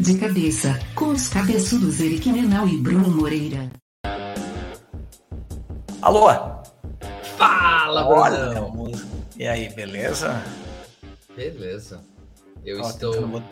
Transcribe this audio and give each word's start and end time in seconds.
De 0.00 0.16
cabeça, 0.16 0.78
com 0.94 1.06
os 1.06 1.28
cabeçudos 1.28 2.00
Eric 2.00 2.30
Menal 2.30 2.68
e 2.68 2.76
Bruno 2.76 3.08
Moreira. 3.10 3.68
Alô? 6.00 6.28
Fala, 7.36 8.06
Olha, 8.06 8.60
Brunão! 8.60 8.92
E 9.36 9.46
aí, 9.46 9.68
beleza? 9.70 10.40
Beleza. 11.34 12.00
Eu 12.64 12.80
Ó, 12.80 12.88
estou, 12.88 13.12
tentando 13.12 13.44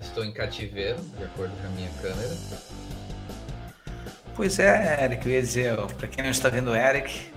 estou 0.00 0.24
em 0.24 0.32
cativeiro, 0.32 1.00
de 1.18 1.24
acordo 1.24 1.52
com 1.60 1.66
a 1.66 1.70
minha 1.70 1.90
câmera. 2.00 2.36
Pois 4.36 4.58
é, 4.60 5.04
Eric, 5.04 5.26
eu 5.26 5.32
ia 5.32 5.42
dizer, 5.42 5.78
ó, 5.78 5.86
pra 5.86 6.06
quem 6.06 6.22
não 6.22 6.30
está 6.30 6.48
vendo 6.48 6.70
o 6.70 6.76
Eric, 6.76 7.32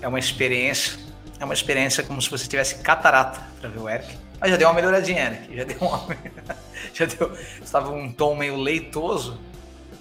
é 0.00 0.06
uma 0.06 0.18
experiência, 0.18 0.96
é 1.40 1.44
uma 1.44 1.54
experiência 1.54 2.04
como 2.04 2.22
se 2.22 2.30
você 2.30 2.46
tivesse 2.46 2.76
catarata 2.76 3.40
pra 3.60 3.68
ver 3.68 3.80
o 3.80 3.88
Eric. 3.88 4.16
Mas 4.40 4.50
já 4.50 4.56
deu 4.56 4.68
uma 4.68 4.74
melhoradinha, 4.74 5.26
Eric, 5.26 5.56
já 5.56 5.64
deu 5.64 5.78
uma... 5.80 6.16
já 6.94 7.04
deu... 7.04 7.32
Estava 7.62 7.90
um 7.90 8.10
tom 8.10 8.34
meio 8.34 8.56
leitoso, 8.56 9.38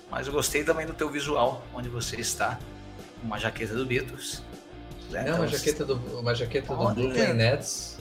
mas 0.10 0.28
eu 0.28 0.34
gostei 0.34 0.64
também 0.64 0.86
do 0.86 0.94
teu 0.94 1.10
visual, 1.10 1.66
onde 1.74 1.90
você 1.90 2.16
está, 2.16 2.58
uma 3.22 3.38
jaqueta 3.38 3.74
do 3.76 3.86
Beatles. 3.86 4.42
né? 5.10 5.24
Não, 5.24 5.36
uma 5.38 5.46
Então, 5.46 5.48
jaqueta 5.48 5.86
do, 5.86 5.96
uma 6.20 6.34
jaqueta 6.34 6.74
do. 6.74 6.94
Brooklyn 6.94 7.34
Nets, 7.34 7.98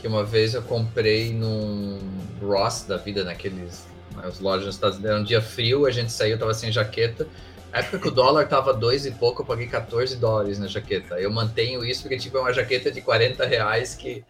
que 0.00 0.06
uma 0.06 0.24
vez 0.24 0.54
eu 0.54 0.62
comprei 0.62 1.32
num 1.34 1.98
Ross 2.40 2.84
da 2.84 2.96
vida, 2.96 3.24
naqueles 3.24 3.84
nas 4.16 4.40
lojas 4.40 4.66
nos 4.66 4.74
Estados 4.76 4.96
Unidos. 4.96 5.10
Era 5.12 5.20
um 5.20 5.24
dia 5.24 5.42
frio, 5.42 5.86
a 5.86 5.90
gente 5.90 6.12
saiu, 6.12 6.38
tava 6.38 6.54
sem 6.54 6.70
jaqueta. 6.70 7.26
Na 7.72 7.78
época 7.78 7.98
que 8.00 8.08
o 8.08 8.10
dólar 8.10 8.48
tava 8.48 8.74
dois 8.74 9.06
e 9.06 9.10
pouco, 9.12 9.42
eu 9.42 9.46
paguei 9.46 9.66
14 9.66 10.16
dólares 10.16 10.58
na 10.58 10.66
jaqueta. 10.66 11.20
Eu 11.20 11.30
mantenho 11.30 11.84
isso 11.84 12.02
porque 12.02 12.16
tipo, 12.18 12.36
é 12.36 12.40
uma 12.40 12.52
jaqueta 12.52 12.90
de 12.90 13.00
40 13.00 13.46
reais 13.46 13.94
que 13.94 14.24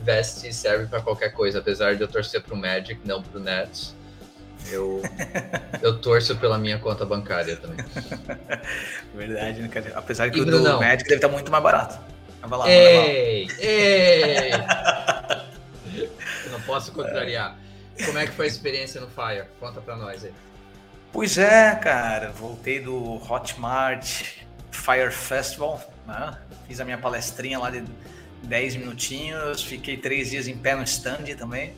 veste 0.00 0.48
e 0.48 0.52
serve 0.52 0.86
para 0.86 1.00
qualquer 1.00 1.30
coisa, 1.32 1.58
apesar 1.58 1.96
de 1.96 2.02
eu 2.02 2.08
torcer 2.08 2.42
pro 2.42 2.56
Magic, 2.56 3.00
não 3.04 3.22
pro 3.22 3.40
Nets. 3.40 3.94
Eu, 4.70 5.02
eu 5.82 5.98
torço 5.98 6.36
pela 6.36 6.58
minha 6.58 6.78
conta 6.78 7.04
bancária 7.06 7.56
também. 7.56 7.78
Verdade, 9.14 9.62
né, 9.62 9.68
cara? 9.68 9.92
Apesar 9.94 10.30
que 10.30 10.38
E 10.38 10.42
o 10.42 10.44
do? 10.44 10.62
Magic 10.78 11.04
deve 11.04 11.16
estar 11.16 11.28
muito 11.28 11.50
mais 11.50 11.62
barato. 11.62 11.98
Vai 12.42 12.50
lá, 12.50 12.64
manda 12.64 12.64
lá. 12.64 12.70
Ei! 12.70 13.48
Ei! 13.58 14.50
Eu 16.46 16.52
não 16.52 16.60
posso 16.62 16.92
contrariar. 16.92 17.56
Como 18.04 18.18
é 18.18 18.26
que 18.26 18.32
foi 18.32 18.46
a 18.46 18.48
experiência 18.48 19.00
no 19.00 19.08
Fire? 19.08 19.44
Conta 19.58 19.80
pra 19.80 19.96
nós 19.96 20.24
aí. 20.24 20.32
Pois 21.12 21.36
é, 21.36 21.74
cara, 21.74 22.30
voltei 22.30 22.80
do 22.80 23.16
Hotmart 23.30 24.38
Fire 24.70 25.10
Festival, 25.10 25.82
né? 26.06 26.38
Fiz 26.66 26.80
a 26.80 26.84
minha 26.84 26.98
palestrinha 26.98 27.58
lá 27.58 27.68
de 27.70 27.84
10 28.42 28.76
minutinhos, 28.76 29.62
fiquei 29.62 29.96
três 29.96 30.30
dias 30.30 30.48
em 30.48 30.56
pé 30.56 30.74
no 30.74 30.82
stand 30.84 31.24
também. 31.38 31.74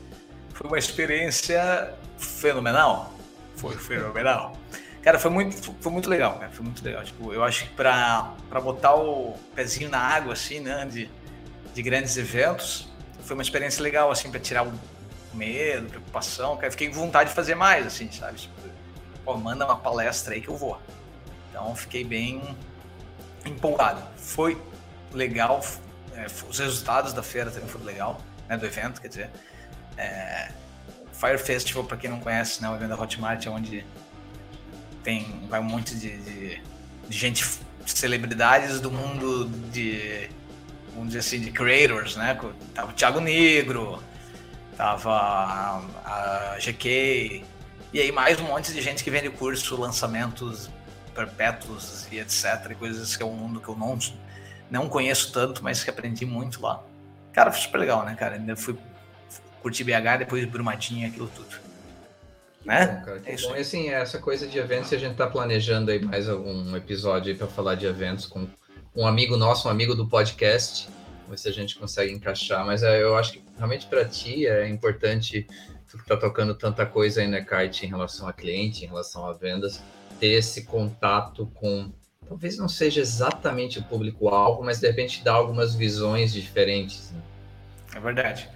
Foi 0.54 0.66
uma 0.66 0.78
experiência 0.78 1.94
fenomenal. 2.18 3.14
Foi 3.56 3.74
fenomenal. 3.76 4.56
Cara, 5.02 5.18
foi 5.18 5.30
muito, 5.30 5.74
foi 5.80 5.92
muito 5.92 6.08
legal, 6.08 6.38
cara. 6.38 6.52
Foi 6.52 6.64
muito 6.64 6.84
legal. 6.84 7.02
Tipo, 7.02 7.32
eu 7.32 7.42
acho 7.42 7.64
que 7.64 7.74
pra 7.74 8.34
botar 8.62 8.94
o 8.94 9.36
pezinho 9.54 9.90
na 9.90 9.98
água, 9.98 10.32
assim, 10.32 10.60
né? 10.60 10.86
De, 10.86 11.10
de 11.74 11.82
grandes 11.82 12.16
eventos, 12.16 12.88
foi 13.22 13.34
uma 13.34 13.42
experiência 13.42 13.82
legal, 13.82 14.10
assim, 14.10 14.30
pra 14.30 14.38
tirar 14.38 14.64
o 14.64 14.72
medo, 15.34 15.88
preocupação. 15.88 16.56
Cara, 16.56 16.70
fiquei 16.70 16.88
com 16.88 16.94
vontade 16.94 17.30
de 17.30 17.34
fazer 17.34 17.54
mais, 17.56 17.86
assim, 17.86 18.10
sabe? 18.12 18.38
Tipo, 18.38 18.54
pô, 19.24 19.36
manda 19.36 19.64
uma 19.64 19.76
palestra 19.76 20.34
aí 20.34 20.40
que 20.40 20.48
eu 20.48 20.56
vou. 20.56 20.80
Então 21.50 21.74
fiquei 21.74 22.04
bem 22.04 22.56
empolgado. 23.44 24.02
Foi 24.16 24.60
legal, 25.12 25.60
é, 26.14 26.26
os 26.48 26.58
resultados 26.58 27.12
da 27.12 27.22
feira 27.22 27.50
também 27.50 27.68
foram 27.68 27.84
legal, 27.84 28.20
né, 28.48 28.56
do 28.56 28.66
evento, 28.66 29.00
quer 29.00 29.08
dizer. 29.08 29.30
É, 29.96 30.50
Fire 31.12 31.38
Festival, 31.38 31.84
para 31.84 31.96
quem 31.96 32.10
não 32.10 32.20
conhece, 32.20 32.62
né, 32.62 32.68
o 32.68 32.74
evento 32.74 32.90
da 32.90 33.00
Hotmart 33.00 33.46
é 33.46 33.50
onde 33.50 33.84
tem 35.02 35.46
vai 35.48 35.60
um 35.60 35.64
monte 35.64 35.94
de, 35.96 36.16
de, 36.18 36.62
de 37.08 37.18
gente, 37.18 37.44
celebridades 37.86 38.80
do 38.80 38.90
mundo 38.90 39.48
de, 39.70 40.28
vamos 40.92 41.08
dizer 41.08 41.18
assim, 41.20 41.40
de 41.40 41.50
creators, 41.50 42.16
né? 42.16 42.38
Tava 42.74 42.90
o 42.90 42.94
Thiago 42.94 43.20
Negro, 43.20 44.02
tava 44.76 45.12
a, 45.12 45.82
a 46.04 46.58
GK, 46.58 47.44
e 47.92 48.00
aí 48.00 48.12
mais 48.12 48.40
um 48.40 48.44
monte 48.44 48.72
de 48.72 48.80
gente 48.80 49.04
que 49.04 49.10
vende 49.10 49.28
curso, 49.30 49.76
lançamentos 49.76 50.70
perpétuos 51.14 52.06
e 52.10 52.18
etc. 52.18 52.70
E 52.70 52.74
coisas 52.74 53.16
que 53.16 53.22
é 53.22 53.26
um 53.26 53.34
mundo 53.34 53.60
que 53.60 53.68
eu 53.68 53.76
não, 53.76 53.98
não 54.72 54.88
conheço 54.88 55.30
tanto, 55.32 55.62
mas 55.62 55.84
que 55.84 55.90
aprendi 55.90 56.24
muito 56.24 56.62
lá. 56.62 56.82
Cara, 57.32 57.52
foi 57.52 57.60
super 57.60 57.78
legal, 57.78 58.04
né, 58.06 58.16
cara? 58.18 58.36
Ainda 58.36 58.56
fui 58.56 58.74
curtir 59.60 59.84
BH, 59.84 60.18
depois 60.20 60.44
Brumadinho, 60.46 61.06
aquilo 61.06 61.28
tudo. 61.28 61.60
Né? 62.64 62.86
Bom, 62.86 63.04
cara, 63.04 63.22
É 63.26 63.34
isso 63.34 63.48
bom. 63.48 63.56
E 63.56 63.60
assim, 63.60 63.90
essa 63.90 64.18
coisa 64.18 64.46
de 64.46 64.58
eventos, 64.58 64.90
a 64.92 64.96
gente 64.96 65.14
tá 65.14 65.26
planejando 65.26 65.90
aí 65.90 66.02
mais 66.02 66.26
algum 66.26 66.74
episódio 66.74 67.30
aí 67.30 67.38
pra 67.38 67.46
falar 67.46 67.74
de 67.74 67.84
eventos 67.84 68.24
com 68.24 68.48
um 68.96 69.06
amigo 69.06 69.36
nosso, 69.36 69.68
um 69.68 69.70
amigo 69.70 69.94
do 69.94 70.08
podcast. 70.08 70.88
Ver 71.28 71.38
se 71.38 71.48
a 71.48 71.52
gente 71.52 71.78
consegue 71.78 72.10
encaixar. 72.10 72.64
Mas 72.64 72.82
é, 72.82 73.02
eu 73.02 73.14
acho 73.16 73.34
que 73.34 73.42
realmente 73.58 73.86
para 73.86 74.06
ti 74.06 74.46
é 74.46 74.66
importante, 74.68 75.46
tu 75.86 75.98
que 75.98 76.06
tá 76.06 76.16
tocando 76.16 76.54
tanta 76.54 76.86
coisa 76.86 77.20
aí 77.20 77.28
na 77.28 77.42
kite 77.42 77.84
em 77.84 77.88
relação 77.90 78.26
a 78.26 78.32
cliente, 78.32 78.84
em 78.84 78.88
relação 78.88 79.26
a 79.26 79.34
vendas, 79.34 79.82
ter 80.18 80.28
esse 80.28 80.64
contato 80.64 81.46
com. 81.54 81.92
Talvez 82.28 82.56
não 82.56 82.68
seja 82.68 83.00
exatamente 83.00 83.78
o 83.78 83.82
público-alvo, 83.84 84.62
mas 84.62 84.80
de 84.80 84.86
repente 84.86 85.22
dar 85.22 85.34
algumas 85.34 85.74
visões 85.74 86.32
diferentes. 86.32 87.10
Né? 87.10 87.22
É 87.94 88.00
verdade. 88.00 88.48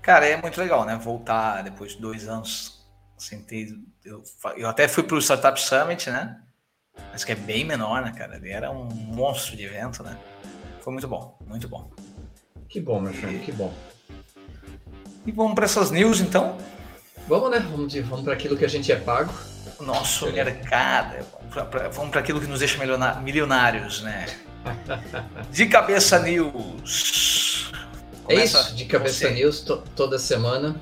Cara, 0.00 0.26
é 0.26 0.40
muito 0.40 0.58
legal, 0.60 0.84
né? 0.84 0.96
Voltar 0.96 1.62
depois 1.62 1.92
de 1.92 2.00
dois 2.00 2.28
anos 2.28 2.84
sem 3.16 3.40
ter. 3.40 3.78
Eu, 4.04 4.22
eu 4.56 4.68
até 4.68 4.88
fui 4.88 5.02
pro 5.02 5.20
Startup 5.20 5.60
Summit, 5.60 6.10
né? 6.10 6.40
Mas 7.12 7.24
que 7.24 7.32
é 7.32 7.36
bem 7.36 7.64
menor, 7.64 8.02
né, 8.02 8.12
cara? 8.16 8.36
Ele 8.36 8.50
era 8.50 8.70
um 8.70 8.84
monstro 8.84 9.56
de 9.56 9.64
evento, 9.64 10.02
né? 10.02 10.18
Foi 10.80 10.92
muito 10.92 11.06
bom, 11.06 11.38
muito 11.46 11.68
bom. 11.68 11.90
Que 12.68 12.80
bom, 12.80 13.00
meu 13.00 13.12
filho, 13.12 13.38
que 13.40 13.52
bom. 13.52 13.72
E 15.24 15.30
vamos 15.30 15.54
para 15.54 15.66
essas 15.66 15.90
news, 15.90 16.20
então? 16.20 16.58
Vamos, 17.28 17.50
né? 17.50 17.60
Vamos, 17.60 17.92
de, 17.92 18.00
vamos 18.00 18.24
para 18.24 18.32
aquilo 18.32 18.56
que 18.56 18.64
a 18.64 18.68
gente 18.68 18.90
é 18.90 18.96
pago. 18.96 19.32
O 19.82 19.84
nosso 19.84 20.30
mercado. 20.30 21.26
Vamos 21.92 22.10
para 22.10 22.20
aquilo 22.20 22.40
que 22.40 22.46
nos 22.46 22.60
deixa 22.60 22.78
milionários, 23.20 24.00
né? 24.02 24.26
De 25.50 25.66
cabeça 25.66 26.20
news. 26.20 27.72
É 28.28 28.34
Começa 28.34 28.60
isso, 28.60 28.76
de 28.76 28.84
Cabeça. 28.84 29.28
News 29.30 29.60
to- 29.62 29.82
toda 29.96 30.18
semana. 30.20 30.76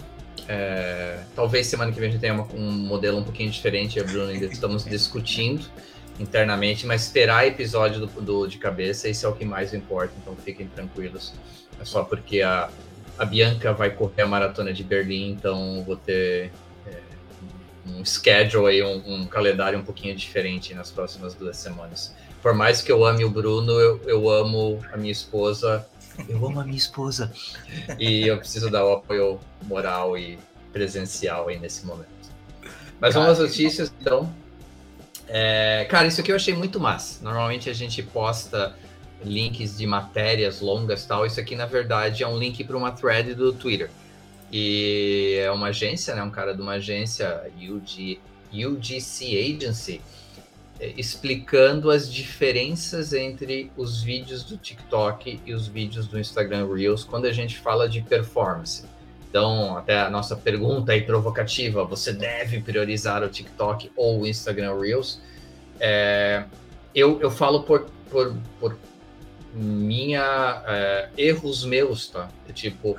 É, 0.46 1.20
talvez 1.34 1.66
semana 1.66 1.90
que 1.90 1.98
vem 1.98 2.10
a 2.10 2.12
gente 2.12 2.20
tenha 2.20 2.34
uma- 2.34 2.46
um 2.54 2.70
modelo 2.70 3.18
um 3.18 3.24
pouquinho 3.24 3.50
diferente, 3.50 3.98
eu 3.98 4.04
e 4.04 4.08
o 4.08 4.10
Bruno 4.10 4.30
ainda 4.30 4.46
estamos 4.46 4.84
discutindo 4.84 5.64
internamente, 6.18 6.84
mas 6.86 7.08
terá 7.10 7.46
episódio 7.46 8.00
do, 8.06 8.20
do- 8.20 8.46
de 8.46 8.58
cabeça, 8.58 9.08
isso 9.08 9.24
é 9.24 9.28
o 9.28 9.32
que 9.32 9.44
mais 9.46 9.72
importa, 9.72 10.12
então 10.20 10.36
fiquem 10.36 10.66
tranquilos. 10.66 11.32
É 11.80 11.84
só 11.86 12.02
porque 12.04 12.42
a, 12.42 12.68
a 13.18 13.24
Bianca 13.24 13.72
vai 13.72 13.90
correr 13.90 14.22
a 14.22 14.26
maratona 14.26 14.72
de 14.74 14.84
Berlim, 14.84 15.30
então 15.30 15.82
vou 15.86 15.96
ter 15.96 16.12
é, 16.42 16.50
um 17.98 18.04
schedule 18.04 18.66
aí, 18.68 18.82
um, 18.82 19.22
um 19.22 19.26
calendário 19.26 19.78
um 19.78 19.84
pouquinho 19.84 20.14
diferente 20.14 20.74
nas 20.74 20.90
próximas 20.90 21.34
duas 21.34 21.56
semanas. 21.56 22.14
Por 22.42 22.54
mais 22.54 22.80
que 22.80 22.90
eu 22.90 23.04
ame 23.04 23.24
o 23.24 23.30
Bruno, 23.30 23.72
eu, 23.72 24.00
eu 24.06 24.30
amo 24.30 24.82
a 24.92 24.96
minha 24.96 25.12
esposa 25.12 25.86
eu 26.28 26.44
amo 26.46 26.60
a 26.60 26.64
minha 26.64 26.76
esposa. 26.76 27.32
E 27.98 28.26
eu 28.26 28.36
preciso 28.38 28.70
dar 28.70 28.84
o 28.84 28.92
apoio 28.92 29.40
moral 29.62 30.16
e 30.18 30.38
presencial 30.72 31.48
aí 31.48 31.58
nesse 31.58 31.86
momento. 31.86 32.08
Mas 33.00 33.14
vamos 33.14 33.30
às 33.30 33.38
notícias, 33.38 33.92
então. 34.00 34.32
É, 35.26 35.86
cara, 35.88 36.08
isso 36.08 36.20
aqui 36.20 36.32
eu 36.32 36.36
achei 36.36 36.54
muito 36.54 36.80
massa. 36.80 37.22
Normalmente 37.22 37.70
a 37.70 37.72
gente 37.72 38.02
posta 38.02 38.74
links 39.24 39.76
de 39.76 39.86
matérias 39.86 40.60
longas 40.60 41.04
e 41.04 41.08
tal. 41.08 41.24
Isso 41.24 41.40
aqui, 41.40 41.54
na 41.54 41.66
verdade, 41.66 42.22
é 42.22 42.28
um 42.28 42.38
link 42.38 42.62
para 42.64 42.76
uma 42.76 42.90
thread 42.90 43.34
do 43.34 43.52
Twitter. 43.52 43.90
E 44.52 45.36
é 45.38 45.50
uma 45.50 45.68
agência, 45.68 46.14
né? 46.14 46.22
Um 46.22 46.30
cara 46.30 46.54
de 46.54 46.60
uma 46.60 46.72
agência, 46.72 47.50
UG, 47.56 48.20
UGC 48.52 49.56
Agency, 49.56 50.00
é, 50.80 50.92
explicando 50.96 51.90
as 51.90 52.12
diferenças 52.12 53.12
entre 53.12 53.70
os 53.76 54.02
vídeos 54.02 54.42
do 54.42 54.56
TikTok 54.56 55.40
e 55.44 55.54
os 55.54 55.68
vídeos 55.68 56.06
do 56.06 56.18
Instagram 56.18 56.72
Reels 56.72 57.04
quando 57.04 57.26
a 57.26 57.32
gente 57.32 57.58
fala 57.58 57.88
de 57.88 58.00
performance. 58.00 58.84
Então, 59.28 59.76
até 59.76 60.00
a 60.00 60.10
nossa 60.10 60.34
pergunta 60.34 60.90
aí 60.90 61.02
provocativa, 61.02 61.84
você 61.84 62.12
deve 62.12 62.60
priorizar 62.60 63.22
o 63.22 63.28
TikTok 63.28 63.92
ou 63.94 64.22
o 64.22 64.26
Instagram 64.26 64.76
Reels? 64.80 65.20
É, 65.78 66.44
eu, 66.92 67.20
eu 67.20 67.30
falo 67.30 67.62
por, 67.62 67.86
por, 68.10 68.34
por 68.58 68.76
minha 69.52 70.62
é, 70.66 71.08
erros 71.16 71.64
meus, 71.64 72.08
tá? 72.08 72.28
Tipo, 72.52 72.96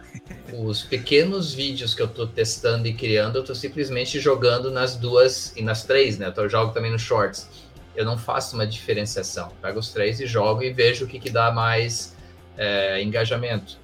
os 0.53 0.83
pequenos 0.83 1.53
vídeos 1.53 1.93
que 1.93 2.01
eu 2.01 2.07
tô 2.07 2.27
testando 2.27 2.87
e 2.87 2.93
criando, 2.93 3.37
eu 3.37 3.43
tô 3.43 3.55
simplesmente 3.55 4.19
jogando 4.19 4.69
nas 4.69 4.95
duas 4.95 5.53
e 5.55 5.61
nas 5.61 5.83
três, 5.83 6.17
né? 6.17 6.31
Eu 6.35 6.49
jogo 6.49 6.73
também 6.73 6.91
no 6.91 6.99
Shorts. 6.99 7.47
Eu 7.95 8.05
não 8.05 8.17
faço 8.17 8.55
uma 8.55 8.65
diferenciação. 8.65 9.51
Pego 9.61 9.79
os 9.79 9.89
três 9.89 10.19
e 10.19 10.25
jogo 10.25 10.63
e 10.63 10.71
vejo 10.71 11.05
o 11.05 11.07
que, 11.07 11.19
que 11.19 11.29
dá 11.29 11.51
mais 11.51 12.15
é, 12.57 13.01
engajamento. 13.01 13.77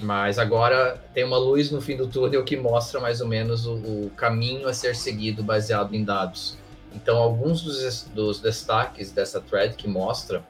Mas 0.00 0.38
agora 0.38 1.02
tem 1.12 1.24
uma 1.24 1.36
luz 1.36 1.70
no 1.70 1.80
fim 1.80 1.96
do 1.96 2.06
túnel 2.06 2.44
que 2.44 2.56
mostra 2.56 3.00
mais 3.00 3.20
ou 3.20 3.28
menos 3.28 3.66
o, 3.66 3.74
o 3.74 4.12
caminho 4.16 4.66
a 4.66 4.72
ser 4.72 4.96
seguido 4.96 5.42
baseado 5.42 5.94
em 5.94 6.04
dados. 6.04 6.58
Então, 6.94 7.18
alguns 7.18 7.62
dos, 7.62 8.04
dos 8.14 8.40
destaques 8.40 9.12
dessa 9.12 9.40
thread 9.40 9.74
que 9.74 9.86
mostra, 9.86 10.42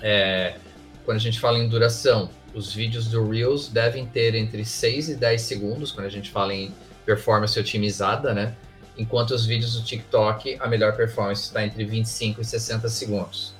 é, 0.00 0.56
quando 1.04 1.16
a 1.16 1.20
gente 1.20 1.38
fala 1.38 1.58
em 1.58 1.68
duração, 1.68 2.30
os 2.54 2.72
vídeos 2.72 3.08
do 3.08 3.28
Reels 3.28 3.68
devem 3.68 4.06
ter 4.06 4.34
entre 4.34 4.64
6 4.64 5.10
e 5.10 5.16
10 5.16 5.42
segundos, 5.42 5.92
quando 5.92 6.06
a 6.06 6.10
gente 6.10 6.30
fala 6.30 6.54
em 6.54 6.72
performance 7.04 7.58
otimizada, 7.58 8.32
né? 8.32 8.54
Enquanto 8.96 9.32
os 9.32 9.44
vídeos 9.44 9.74
do 9.74 9.84
TikTok, 9.84 10.56
a 10.60 10.68
melhor 10.68 10.96
performance 10.96 11.42
está 11.42 11.64
entre 11.64 11.84
25 11.84 12.40
e 12.40 12.44
60 12.44 12.88
segundos. 12.88 13.54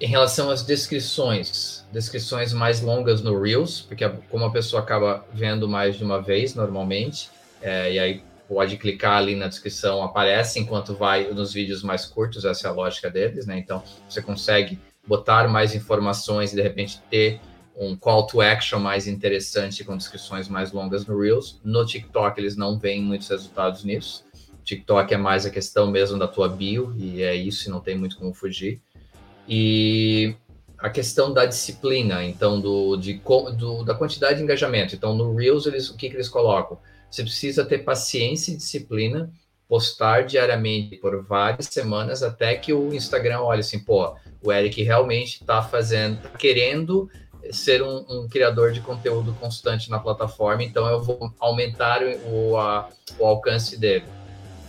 Em 0.00 0.06
relação 0.06 0.50
às 0.50 0.62
descrições, 0.62 1.86
descrições 1.90 2.52
mais 2.52 2.82
longas 2.82 3.22
no 3.22 3.40
Reels, 3.40 3.80
porque 3.80 4.06
como 4.28 4.44
a 4.44 4.50
pessoa 4.50 4.82
acaba 4.82 5.24
vendo 5.32 5.66
mais 5.66 5.96
de 5.96 6.04
uma 6.04 6.20
vez 6.20 6.54
normalmente, 6.54 7.30
é, 7.62 7.92
e 7.94 7.98
aí 7.98 8.22
pode 8.46 8.76
clicar 8.76 9.18
ali 9.18 9.34
na 9.34 9.48
descrição, 9.48 10.02
aparece 10.02 10.58
enquanto 10.60 10.94
vai 10.94 11.32
nos 11.32 11.52
vídeos 11.52 11.82
mais 11.82 12.04
curtos, 12.04 12.44
essa 12.44 12.68
é 12.68 12.70
a 12.70 12.74
lógica 12.74 13.10
deles, 13.10 13.46
né? 13.46 13.58
Então 13.58 13.82
você 14.08 14.20
consegue 14.20 14.78
botar 15.06 15.48
mais 15.48 15.74
informações 15.74 16.52
e 16.52 16.56
de 16.56 16.62
repente 16.62 17.00
ter 17.10 17.40
um 17.76 17.94
call 17.96 18.26
to 18.26 18.40
action 18.40 18.78
mais 18.78 19.06
interessante 19.06 19.84
com 19.84 19.96
descrições 19.96 20.48
mais 20.48 20.72
longas 20.72 21.06
no 21.06 21.18
Reels. 21.18 21.60
No 21.62 21.84
TikTok 21.84 22.40
eles 22.40 22.56
não 22.56 22.78
veem 22.78 23.02
muitos 23.02 23.28
resultados 23.28 23.84
nisso. 23.84 24.24
TikTok 24.64 25.14
é 25.14 25.16
mais 25.16 25.46
a 25.46 25.50
questão 25.50 25.90
mesmo 25.90 26.18
da 26.18 26.26
tua 26.26 26.48
bio 26.48 26.94
e 26.96 27.22
é 27.22 27.34
isso, 27.34 27.68
e 27.68 27.70
não 27.70 27.80
tem 27.80 27.96
muito 27.96 28.16
como 28.16 28.34
fugir 28.34 28.80
e 29.48 30.34
a 30.78 30.90
questão 30.90 31.32
da 31.32 31.46
disciplina, 31.46 32.22
então, 32.24 32.60
do, 32.60 32.96
de, 32.96 33.20
do, 33.56 33.84
da 33.84 33.94
quantidade 33.94 34.38
de 34.38 34.42
engajamento. 34.42 34.94
Então, 34.94 35.14
no 35.14 35.34
Reels, 35.34 35.66
eles, 35.66 35.88
o 35.88 35.96
que, 35.96 36.10
que 36.10 36.16
eles 36.16 36.28
colocam? 36.28 36.78
Você 37.10 37.22
precisa 37.22 37.64
ter 37.64 37.78
paciência 37.78 38.52
e 38.52 38.56
disciplina, 38.56 39.30
postar 39.68 40.24
diariamente 40.24 40.96
por 40.96 41.22
várias 41.24 41.66
semanas, 41.66 42.22
até 42.22 42.54
que 42.54 42.72
o 42.72 42.94
Instagram 42.94 43.40
olhe 43.40 43.60
assim, 43.60 43.78
pô, 43.78 44.14
o 44.42 44.52
Eric 44.52 44.82
realmente 44.82 45.40
está 45.40 45.62
fazendo, 45.62 46.20
tá 46.22 46.30
querendo 46.30 47.10
ser 47.50 47.82
um, 47.82 48.04
um, 48.08 48.28
criador 48.28 48.72
de 48.72 48.80
conteúdo 48.80 49.32
constante 49.40 49.90
na 49.90 49.98
plataforma, 49.98 50.62
então 50.62 50.86
eu 50.86 51.02
vou 51.02 51.32
aumentar 51.38 52.02
o, 52.02 52.56
a, 52.56 52.88
o 53.18 53.26
alcance 53.26 53.78
dele. 53.78 54.04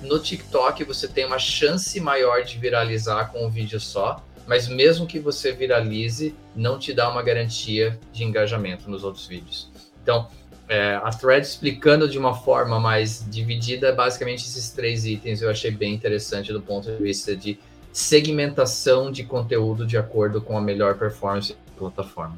No 0.01 0.19
TikTok, 0.19 0.83
você 0.83 1.07
tem 1.07 1.25
uma 1.25 1.39
chance 1.39 1.99
maior 1.99 2.43
de 2.43 2.57
viralizar 2.57 3.31
com 3.31 3.45
um 3.45 3.49
vídeo 3.49 3.79
só, 3.79 4.23
mas 4.45 4.67
mesmo 4.67 5.07
que 5.07 5.19
você 5.19 5.51
viralize, 5.51 6.35
não 6.55 6.77
te 6.79 6.93
dá 6.93 7.09
uma 7.09 7.21
garantia 7.21 7.99
de 8.13 8.23
engajamento 8.23 8.89
nos 8.89 9.03
outros 9.03 9.25
vídeos. 9.27 9.69
Então, 10.01 10.29
é, 10.67 10.95
a 10.95 11.09
thread 11.09 11.45
explicando 11.45 12.09
de 12.09 12.17
uma 12.17 12.35
forma 12.35 12.79
mais 12.79 13.25
dividida, 13.29 13.93
basicamente 13.93 14.45
esses 14.45 14.69
três 14.69 15.05
itens 15.05 15.41
eu 15.41 15.49
achei 15.49 15.71
bem 15.71 15.93
interessante 15.93 16.51
do 16.51 16.61
ponto 16.61 16.91
de 16.91 17.01
vista 17.01 17.35
de 17.35 17.59
segmentação 17.91 19.11
de 19.11 19.23
conteúdo 19.23 19.85
de 19.85 19.97
acordo 19.97 20.41
com 20.41 20.57
a 20.57 20.61
melhor 20.61 20.95
performance 20.95 21.53
da 21.53 21.73
plataforma. 21.77 22.37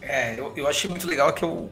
É, 0.00 0.38
eu, 0.38 0.52
eu 0.56 0.68
achei 0.68 0.88
muito 0.88 1.06
legal 1.06 1.32
que 1.32 1.42
eu, 1.42 1.70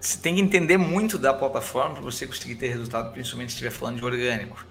você 0.00 0.18
tem 0.18 0.34
que 0.34 0.40
entender 0.40 0.76
muito 0.76 1.18
da 1.18 1.32
plataforma 1.32 1.94
para 1.94 2.02
você 2.02 2.26
conseguir 2.26 2.56
ter 2.56 2.68
resultado, 2.68 3.12
principalmente 3.12 3.50
se 3.50 3.54
estiver 3.54 3.70
falando 3.70 3.96
de 3.96 4.04
orgânico. 4.04 4.66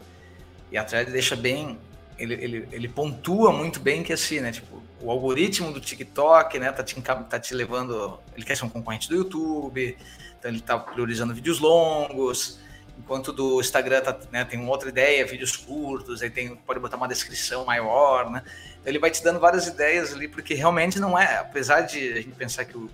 E 0.72 0.78
a 0.78 0.84
thread 0.84 1.12
deixa 1.12 1.36
bem 1.36 1.78
ele, 2.20 2.34
ele, 2.34 2.68
ele 2.72 2.88
pontua 2.88 3.52
muito 3.52 3.80
bem 3.80 4.04
que 4.04 4.12
assim, 4.12 4.40
né? 4.42 4.52
Tipo, 4.52 4.84
o 5.02 5.12
algoritmo 5.12 5.72
do 5.72 5.80
TikTok, 5.80 6.60
né, 6.60 6.72
tá 6.72 6.84
te, 6.84 7.00
tá 7.02 7.40
te 7.40 7.54
levando. 7.54 8.20
Ele 8.36 8.46
quer 8.46 8.56
ser 8.56 8.66
um 8.66 8.70
concorrente 8.70 9.08
do 9.10 9.16
YouTube, 9.16 9.98
então 10.38 10.52
ele 10.52 10.62
tá 10.62 10.78
priorizando 10.78 11.34
vídeos 11.34 11.60
longos, 11.60 12.60
enquanto 12.98 13.32
do 13.32 13.60
Instagram 13.60 14.02
tá, 14.02 14.18
né, 14.32 14.44
tem 14.46 14.60
uma 14.60 14.70
outra 14.70 14.90
ideia, 14.90 15.26
vídeos 15.26 15.56
curtos, 15.56 16.22
aí 16.22 16.30
tem, 16.30 16.56
pode 16.56 16.80
botar 16.80 16.98
uma 16.98 17.08
descrição 17.08 17.66
maior, 17.66 18.30
né? 18.30 18.44
Então 18.46 18.92
ele 18.92 19.00
vai 19.00 19.10
te 19.10 19.24
dando 19.24 19.40
várias 19.40 19.68
ideias 19.68 20.14
ali, 20.14 20.28
porque 20.28 20.54
realmente 20.54 21.00
não 21.00 21.18
é, 21.18 21.38
apesar 21.38 21.82
de 21.82 22.14
a 22.14 22.16
gente 22.18 22.36
pensar 22.36 22.66
que 22.66 22.78
o, 22.78 22.90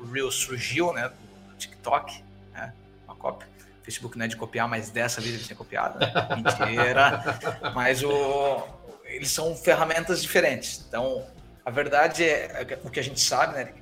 o 0.00 0.04
Reel 0.06 0.30
surgiu, 0.30 0.92
né, 0.92 1.08
do 1.48 1.54
TikTok, 1.56 2.22
né, 2.52 2.72
uma 3.06 3.16
cópia 3.16 3.48
Facebook 3.86 4.18
não 4.18 4.24
é 4.24 4.28
de 4.28 4.36
copiar, 4.36 4.68
mas 4.68 4.90
dessa 4.90 5.20
vez 5.20 5.32
ele 5.32 5.44
tinha 5.44 5.56
copiado. 5.56 6.00
Né? 6.00 6.12
Mentira. 6.34 7.40
mas 7.72 8.02
o, 8.02 8.66
eles 9.04 9.30
são 9.30 9.54
ferramentas 9.54 10.20
diferentes. 10.20 10.84
Então, 10.88 11.24
a 11.66 11.70
verdade 11.70 12.22
é, 12.22 12.64
é 12.70 12.78
o 12.84 12.88
que 12.88 13.00
a 13.00 13.02
gente 13.02 13.20
sabe, 13.20 13.54
né? 13.54 13.72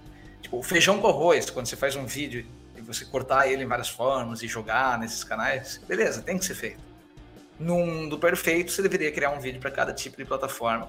Tipo, 0.40 0.56
o 0.56 0.62
feijão 0.62 0.98
com 1.02 1.06
arroz, 1.06 1.50
quando 1.50 1.66
você 1.66 1.76
faz 1.76 1.94
um 1.94 2.06
vídeo 2.06 2.46
e 2.74 2.80
você 2.80 3.04
cortar 3.04 3.46
ele 3.46 3.62
em 3.62 3.66
várias 3.66 3.90
formas 3.90 4.42
e 4.42 4.48
jogar 4.48 4.98
nesses 4.98 5.22
canais, 5.22 5.78
beleza, 5.86 6.22
tem 6.22 6.38
que 6.38 6.46
ser 6.46 6.54
feito. 6.54 6.80
No 7.60 7.76
mundo 7.76 8.18
perfeito, 8.18 8.72
você 8.72 8.80
deveria 8.80 9.12
criar 9.12 9.32
um 9.32 9.38
vídeo 9.38 9.60
para 9.60 9.70
cada 9.70 9.92
tipo 9.92 10.16
de 10.16 10.24
plataforma, 10.24 10.88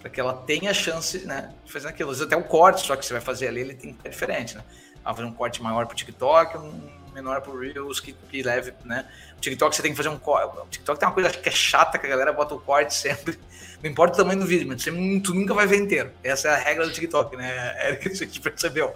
para 0.00 0.08
que 0.08 0.18
ela 0.18 0.32
tenha 0.32 0.70
a 0.70 0.74
chance 0.74 1.26
né, 1.26 1.52
de 1.62 1.70
fazer 1.70 1.88
aquilo. 1.88 2.10
Às 2.10 2.20
vezes 2.20 2.32
até 2.32 2.42
o 2.42 2.48
corte 2.48 2.86
só 2.86 2.96
que 2.96 3.04
você 3.04 3.12
vai 3.12 3.22
fazer 3.22 3.48
ali, 3.48 3.60
ele 3.60 3.74
tem 3.74 3.92
que 3.92 4.02
ser 4.02 4.08
diferente. 4.08 4.56
Né? 4.56 4.64
Vai 5.04 5.14
fazer 5.14 5.28
um 5.28 5.34
corte 5.34 5.62
maior 5.62 5.84
para 5.84 5.92
o 5.92 5.96
TikTok, 5.96 6.56
um 6.56 6.90
menor 7.12 7.40
pro 7.40 7.58
Reels 7.58 8.00
que, 8.00 8.12
que 8.12 8.42
leve, 8.42 8.72
né? 8.84 9.06
O 9.36 9.40
TikTok 9.40 9.74
você 9.74 9.82
tem 9.82 9.90
que 9.92 9.96
fazer 9.96 10.08
um 10.08 10.18
corte. 10.18 10.58
O 10.58 10.66
TikTok 10.66 10.98
tem 10.98 11.08
uma 11.08 11.14
coisa 11.14 11.30
que 11.30 11.48
é 11.48 11.52
chata 11.52 11.98
que 11.98 12.06
a 12.06 12.10
galera 12.10 12.32
bota 12.32 12.54
o 12.54 12.60
corte 12.60 12.94
sempre. 12.94 13.38
Não 13.82 13.90
importa 13.90 14.14
o 14.14 14.16
tamanho 14.18 14.40
do 14.40 14.46
vídeo, 14.46 14.68
mas 14.68 14.82
você, 14.82 14.90
tu 15.20 15.34
nunca 15.34 15.54
vai 15.54 15.66
ver 15.66 15.78
inteiro. 15.78 16.12
Essa 16.22 16.48
é 16.48 16.50
a 16.52 16.56
regra 16.56 16.86
do 16.86 16.92
TikTok, 16.92 17.36
né? 17.36 17.74
É 17.78 17.96
que 17.96 18.14
gente 18.14 18.40
percebeu. 18.40 18.94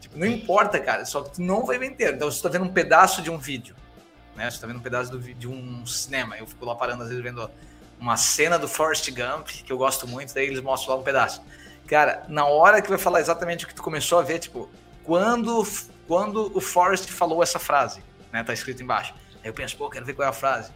Tipo, 0.00 0.18
não 0.18 0.26
importa, 0.26 0.80
cara, 0.80 1.04
só 1.04 1.22
que 1.22 1.34
tu 1.34 1.42
não 1.42 1.66
vai 1.66 1.78
ver 1.78 1.86
inteiro. 1.86 2.16
Então 2.16 2.30
você 2.30 2.42
tá 2.42 2.48
vendo 2.48 2.64
um 2.64 2.72
pedaço 2.72 3.20
de 3.20 3.30
um 3.30 3.38
vídeo, 3.38 3.76
né? 4.34 4.50
Você 4.50 4.58
tá 4.60 4.66
vendo 4.66 4.78
um 4.78 4.82
pedaço 4.82 5.10
do, 5.10 5.18
de 5.18 5.46
um 5.46 5.84
cinema. 5.86 6.36
Eu 6.38 6.46
fico 6.46 6.64
lá 6.64 6.74
parando, 6.74 7.02
às 7.02 7.08
vezes, 7.10 7.22
vendo 7.22 7.50
uma 8.00 8.16
cena 8.16 8.58
do 8.58 8.68
Forrest 8.68 9.10
Gump, 9.10 9.48
que 9.48 9.72
eu 9.72 9.78
gosto 9.78 10.06
muito, 10.06 10.34
daí 10.34 10.46
eles 10.46 10.60
mostram 10.60 10.94
lá 10.94 11.00
um 11.00 11.04
pedaço. 11.04 11.42
Cara, 11.86 12.24
na 12.28 12.46
hora 12.46 12.82
que 12.82 12.88
vai 12.88 12.98
falar 12.98 13.20
exatamente 13.20 13.64
o 13.64 13.68
que 13.68 13.74
tu 13.74 13.82
começou 13.82 14.18
a 14.18 14.22
ver, 14.22 14.38
tipo, 14.38 14.68
quando 15.04 15.64
quando 16.06 16.56
o 16.56 16.60
Forrest 16.60 17.08
falou 17.10 17.42
essa 17.42 17.58
frase, 17.58 18.02
né? 18.32 18.42
Tá 18.44 18.52
escrito 18.52 18.82
embaixo. 18.82 19.14
Aí 19.42 19.48
eu 19.48 19.54
penso, 19.54 19.76
pô, 19.76 19.88
quero 19.90 20.04
ver 20.04 20.14
qual 20.14 20.26
é 20.26 20.30
a 20.30 20.32
frase. 20.32 20.72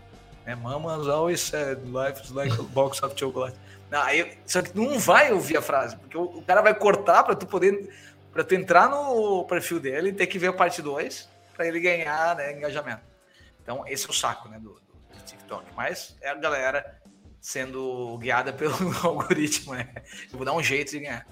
É, 0.47 0.55
Mama's 0.55 1.07
always 1.09 1.41
said, 1.41 1.79
life 1.85 2.23
is 2.23 2.31
like 2.31 2.53
a 2.59 2.63
box 2.63 3.03
of 3.03 3.19
chocolate. 3.19 3.57
Não, 3.91 4.01
aí, 4.03 4.39
só 4.47 4.63
que 4.63 4.71
tu 4.71 4.81
não 4.81 4.99
vai 4.99 5.33
ouvir 5.33 5.57
a 5.57 5.63
frase, 5.63 5.97
porque 5.97 6.17
o, 6.17 6.23
o 6.23 6.43
cara 6.43 6.63
vai 6.63 6.75
cortar 6.75 7.25
para 7.25 7.35
tu 7.35 7.47
poder, 7.47 7.93
para 8.33 8.45
tu 8.45 8.55
entrar 8.55 8.89
no 8.89 9.45
perfil 9.45 9.81
dele 9.81 10.11
e 10.11 10.13
ter 10.13 10.27
que 10.27 10.39
ver 10.39 10.49
a 10.49 10.53
parte 10.53 10.81
2 10.81 11.29
para 11.55 11.67
ele 11.67 11.81
ganhar 11.81 12.37
né, 12.37 12.57
engajamento. 12.57 13.03
Então, 13.63 13.85
esse 13.87 14.07
é 14.07 14.11
o 14.11 14.13
saco 14.13 14.49
né, 14.49 14.59
do, 14.59 14.71
do, 14.71 15.25
TikTok. 15.27 15.67
Mas 15.77 16.17
é 16.21 16.31
a 16.31 16.35
galera 16.35 17.01
sendo 17.41 18.17
guiada 18.19 18.53
pelo 18.55 18.75
algoritmo, 19.03 19.75
né? 19.75 19.89
Eu 20.33 20.39
vou 20.39 20.45
dar 20.45 20.53
um 20.53 20.63
jeito 20.63 20.93
de 20.93 21.01
ganhar. 21.01 21.27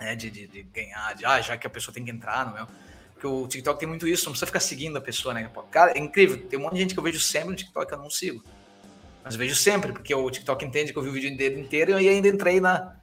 Né, 0.00 0.16
de, 0.16 0.30
de, 0.30 0.46
de 0.48 0.62
ganhar, 0.64 1.14
de, 1.14 1.24
ah, 1.24 1.40
já 1.40 1.56
que 1.56 1.66
a 1.66 1.70
pessoa 1.70 1.94
tem 1.94 2.04
que 2.04 2.10
entrar 2.10 2.46
no 2.46 2.54
meu. 2.54 2.66
Porque 3.14 3.26
o 3.26 3.46
TikTok 3.46 3.78
tem 3.78 3.88
muito 3.88 4.06
isso, 4.06 4.26
não 4.26 4.32
precisa 4.32 4.46
ficar 4.46 4.60
seguindo 4.60 4.98
a 4.98 5.00
pessoa, 5.00 5.32
né? 5.32 5.50
Cara, 5.70 5.92
é 5.92 5.98
incrível. 5.98 6.36
Tem 6.46 6.58
um 6.58 6.62
monte 6.62 6.74
de 6.74 6.80
gente 6.80 6.94
que 6.94 7.00
eu 7.00 7.04
vejo 7.04 7.20
sempre 7.20 7.50
no 7.50 7.56
TikTok 7.56 7.86
que 7.86 7.94
eu 7.94 7.98
não 7.98 8.10
sigo. 8.10 8.44
Mas 9.24 9.34
eu 9.34 9.38
vejo 9.38 9.54
sempre, 9.54 9.92
porque 9.92 10.14
o 10.14 10.30
TikTok 10.30 10.64
entende 10.64 10.92
que 10.92 10.98
eu 10.98 11.02
vi 11.02 11.08
o 11.08 11.12
vídeo 11.12 11.34
dele 11.34 11.58
inteiro 11.58 11.98
e 11.98 12.08
ainda 12.08 12.28
entrei 12.28 12.60
na, 12.60 12.94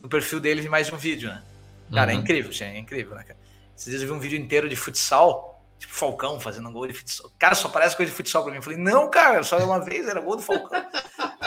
no 0.00 0.08
perfil 0.08 0.38
dele 0.38 0.62
e 0.62 0.68
mais 0.68 0.92
um 0.92 0.96
vídeo, 0.96 1.28
né? 1.28 1.42
Cara, 1.92 2.12
é 2.12 2.14
uhum. 2.14 2.20
é 2.20 2.22
incrível, 2.22 2.52
gente, 2.52 2.76
é 2.76 2.78
incrível, 2.78 3.16
né, 3.16 3.24
cara? 3.24 3.38
Esses 3.76 3.88
dias 3.88 4.02
eu 4.02 4.08
vi 4.08 4.14
um 4.14 4.20
vídeo 4.20 4.38
inteiro 4.38 4.68
de 4.68 4.76
futsal, 4.76 5.64
tipo 5.78 5.92
Falcão 5.92 6.38
fazendo 6.38 6.68
um 6.68 6.72
gol 6.72 6.86
de 6.86 6.92
futsal. 6.94 7.30
Cara, 7.38 7.54
só 7.56 7.68
parece 7.68 7.96
coisa 7.96 8.10
de 8.10 8.16
futsal 8.16 8.42
pra 8.42 8.52
mim. 8.52 8.58
Eu 8.58 8.62
falei, 8.62 8.78
não, 8.78 9.10
cara, 9.10 9.42
só 9.42 9.58
uma 9.58 9.84
vez 9.84 10.06
era 10.06 10.20
gol 10.20 10.36
do 10.36 10.42
Falcão. 10.42 10.80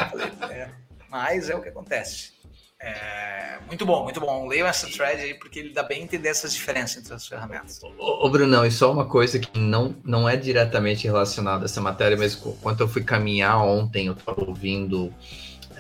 falei, 0.10 0.58
é, 0.58 0.72
mas 1.10 1.50
é 1.50 1.56
o 1.56 1.62
que 1.62 1.70
acontece. 1.70 2.34
É, 2.80 3.58
muito 3.66 3.86
bom, 3.86 4.04
muito 4.04 4.20
bom. 4.20 4.48
Leiam 4.48 4.68
essa 4.68 4.88
thread 4.88 5.22
aí, 5.22 5.34
porque 5.34 5.60
ele 5.60 5.74
dá 5.74 5.84
bem 5.84 6.04
entender 6.04 6.30
essas 6.30 6.54
diferenças 6.54 6.98
entre 6.98 7.14
as 7.14 7.28
ferramentas. 7.28 7.82
Ô, 7.98 8.26
ô 8.26 8.30
Brunão, 8.30 8.66
e 8.66 8.72
só 8.72 8.92
uma 8.92 9.06
coisa 9.06 9.40
que 9.40 9.60
não, 9.60 9.96
não 10.04 10.30
é 10.30 10.36
diretamente 10.36 11.06
relacionada 11.06 11.64
a 11.64 11.66
essa 11.66 11.82
matéria, 11.82 12.16
mas 12.16 12.36
quando 12.36 12.82
eu 12.82 12.88
fui 12.88 13.04
caminhar 13.04 13.58
ontem, 13.64 14.08
eu 14.08 14.14
estava 14.14 14.44
ouvindo 14.44 15.12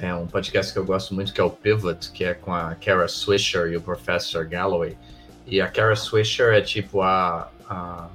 é, 0.01 0.13
um 0.13 0.25
podcast 0.25 0.74
que 0.74 0.80
eu 0.80 0.86
gosto 0.86 1.13
muito, 1.13 1.34
que 1.34 1.39
é 1.39 1.44
o 1.44 1.50
Pivot, 1.50 2.12
que 2.12 2.24
é 2.24 2.34
com 2.34 2.54
a 2.54 2.75
Kara 2.75 3.08
Swisher 3.08 3.68
e 3.68 3.77
o 3.77 3.82
Professor 3.82 4.46
Galloway. 4.46 4.98
E 5.46 5.62
a 5.62 5.68
Kara 5.68 5.96
Swisher 5.96 6.54
é 6.54 6.62
tipo 6.62 7.01
a, 7.01 7.51
a, 7.70 8.10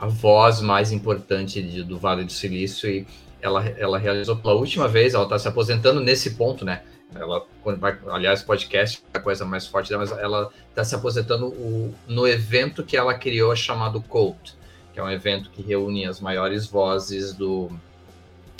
a 0.00 0.06
voz 0.06 0.60
mais 0.60 0.90
importante 0.90 1.62
de, 1.62 1.82
do 1.84 1.96
Vale 1.98 2.24
do 2.24 2.32
Silício 2.32 2.90
e 2.90 3.06
ela, 3.40 3.64
ela 3.78 3.98
realizou 3.98 4.36
pela 4.36 4.54
última 4.54 4.88
vez, 4.88 5.14
ela 5.14 5.24
está 5.24 5.38
se 5.38 5.46
aposentando 5.46 6.00
nesse 6.00 6.30
ponto, 6.34 6.64
né? 6.64 6.82
Ela 7.14 7.46
vai, 7.78 7.98
aliás, 8.08 8.42
podcast 8.42 9.02
é 9.14 9.18
a 9.18 9.20
coisa 9.20 9.44
mais 9.44 9.66
forte 9.66 9.88
dela, 9.88 10.04
mas 10.04 10.18
ela 10.18 10.50
está 10.68 10.84
se 10.84 10.94
aposentando 10.94 11.46
o, 11.46 11.94
no 12.06 12.26
evento 12.26 12.84
que 12.84 12.96
ela 12.96 13.14
criou 13.14 13.54
chamado 13.54 14.00
Cult, 14.02 14.54
que 14.92 15.00
é 15.00 15.02
um 15.02 15.10
evento 15.10 15.50
que 15.50 15.62
reúne 15.62 16.04
as 16.04 16.20
maiores 16.20 16.66
vozes 16.66 17.32
do, 17.32 17.70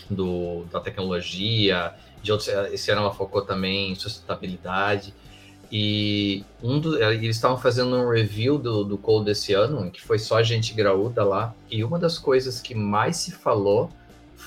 do 0.09 0.65
da 0.71 0.81
tecnologia. 0.81 1.95
De 2.23 2.33
outros, 2.33 2.49
esse 2.73 2.91
ano 2.91 3.03
ela 3.03 3.13
focou 3.13 3.43
também 3.43 3.93
em 3.93 3.95
sustentabilidade. 3.95 5.13
E 5.71 6.45
um 6.63 6.79
do, 6.79 7.03
eles 7.03 7.37
estavam 7.37 7.59
fazendo 7.59 7.97
um 7.97 8.09
review 8.09 8.57
do, 8.59 8.85
do 8.85 8.97
Code 8.97 9.27
desse 9.27 9.53
ano, 9.53 9.91
que 9.91 10.01
foi 10.01 10.19
só 10.19 10.43
gente 10.43 10.73
graúda 10.73 11.25
lá, 11.25 11.55
e 11.69 11.83
uma 11.83 11.99
das 11.99 12.19
coisas 12.19 12.61
que 12.61 12.75
mais 12.75 13.17
se 13.17 13.33
falou 13.33 13.91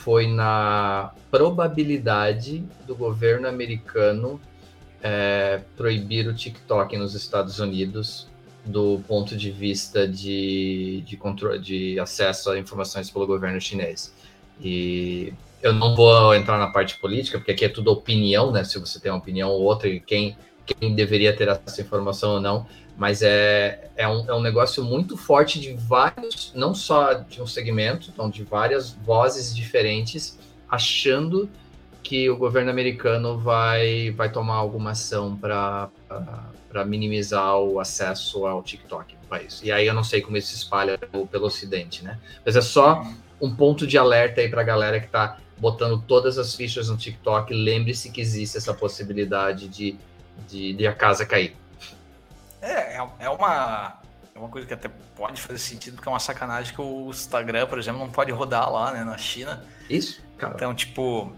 foi 0.04 0.28
na 0.28 1.12
probabilidade 1.30 2.64
do 2.88 2.96
governo 2.96 3.48
americano 3.48 4.40
é, 5.02 5.62
proibir 5.76 6.28
o 6.28 6.34
TikTok 6.34 6.98
nos 6.98 7.16
Estados 7.16 7.60
Unidos 7.60 8.28
do 8.66 9.02
ponto 9.08 9.36
de 9.36 9.52
vista 9.52 10.08
de, 10.08 11.02
de, 11.06 11.18
controle, 11.18 11.60
de 11.60 12.00
acesso 12.00 12.52
a 12.52 12.60
informações 12.60 13.10
pelo 13.10 13.26
governo 13.26 13.60
chinês. 13.60 14.14
E 14.62 15.34
eu 15.62 15.74
não 15.74 15.96
vou 15.96 16.34
entrar 16.34 16.58
na 16.58 16.68
parte 16.68 17.00
política, 17.00 17.38
porque 17.38 17.52
aqui 17.52 17.66
é 17.66 17.70
tudo 17.70 17.92
opinião, 17.92 18.52
né? 18.52 18.64
Se 18.64 18.80
você 18.80 19.00
tem 19.00 19.12
uma 19.12 19.18
opinião 19.18 19.50
ou 19.50 19.62
outra, 19.62 19.90
e 19.90 20.00
quem, 20.00 20.38
quem 20.74 20.94
deveria 20.96 21.36
ter 21.36 21.48
essa 21.48 21.82
informação 21.82 22.36
ou 22.36 22.42
não, 22.42 22.66
mas 22.98 23.22
é, 23.22 23.90
é, 23.96 24.08
um, 24.08 24.30
é 24.30 24.34
um 24.34 24.42
negócio 24.42 24.84
muito 24.84 25.16
forte 25.16 25.60
de 25.60 25.74
vários, 25.74 26.52
não 26.54 26.74
só 26.74 27.14
de 27.14 27.42
um 27.42 27.48
segmento, 27.48 28.10
então 28.14 28.30
de 28.30 28.44
várias 28.44 28.92
vozes 28.92 29.56
diferentes, 29.56 30.38
achando 30.68 31.50
que 32.04 32.30
o 32.30 32.38
governo 32.38 32.72
americano 32.72 33.38
vai, 33.38 34.12
vai 34.12 34.32
tomar 34.32 34.56
alguma 34.56 34.92
ação 34.92 35.36
para 35.38 35.90
minimizar 36.86 37.58
o 37.58 37.80
acesso 37.80 38.46
ao 38.46 38.64
TikTok 38.64 39.16
no 39.16 39.28
país. 39.28 39.62
E 39.64 39.72
aí 39.72 39.88
eu 39.88 39.94
não 39.94 40.04
sei 40.04 40.22
como 40.22 40.36
isso 40.36 40.50
se 40.50 40.56
espalha 40.56 40.98
pelo, 40.98 41.28
pelo 41.28 41.46
Ocidente, 41.46 42.04
né? 42.04 42.20
Mas 42.46 42.56
é 42.56 42.62
só 42.62 43.06
um 43.42 43.54
ponto 43.54 43.86
de 43.86 43.98
alerta 43.98 44.42
aí 44.42 44.50
para 44.50 44.62
a 44.62 44.64
galera 44.64 45.00
que 45.00 45.06
está 45.06 45.38
botando 45.58 46.02
todas 46.08 46.38
as 46.38 46.56
fichas 46.56 46.90
no 46.90 46.98
TikTok. 46.98 47.54
Lembre-se 47.54 48.10
que 48.10 48.22
existe 48.22 48.58
essa 48.58 48.74
possibilidade 48.74 49.68
de, 49.68 49.96
de, 50.48 50.74
de 50.74 50.88
a 50.88 50.94
casa 50.94 51.26
cair. 51.26 51.56
É, 52.62 52.98
é, 52.98 53.08
é 53.20 53.30
uma, 53.30 54.00
é 54.36 54.40
uma 54.40 54.50
coisa 54.50 54.68
que 54.68 54.74
até 54.74 54.90
pode 55.16 55.42
fazer 55.42 55.60
sentido, 55.60 55.96
porque 55.96 56.08
é 56.08 56.12
uma 56.12 56.20
sacanagem 56.20 56.74
que 56.74 56.82
o 56.82 57.10
Instagram, 57.10 57.68
por 57.68 57.78
exemplo, 57.80 58.00
não 58.00 58.10
pode 58.10 58.32
rodar 58.32 58.72
lá, 58.72 58.92
né, 58.92 59.04
na 59.04 59.18
China. 59.18 59.64
Isso, 59.90 60.22
cara. 60.38 60.54
Então, 60.56 60.74
tipo, 60.74 61.34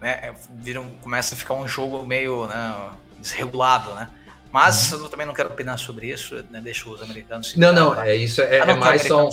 né, 0.00 0.34
vira, 0.50 0.82
começa 1.00 1.34
a 1.34 1.38
ficar 1.38 1.54
um 1.54 1.66
jogo 1.66 2.04
meio 2.04 2.46
né, 2.46 2.90
desregulado, 3.18 3.94
né? 3.94 4.08
Mas 4.52 4.92
uhum. 4.92 5.02
eu 5.04 5.08
também 5.08 5.26
não 5.26 5.34
quero 5.34 5.48
opinar 5.48 5.76
sobre 5.78 6.12
isso, 6.12 6.36
né? 6.48 6.60
Deixa 6.60 6.88
os 6.88 7.02
americanos 7.02 7.56
Não, 7.56 7.72
não, 7.72 8.00
é 8.00 8.14
isso, 8.14 8.40
é, 8.40 8.60
ah, 8.60 8.66
não, 8.66 8.74
é 8.74 8.76
mais 8.76 9.02
só. 9.02 9.28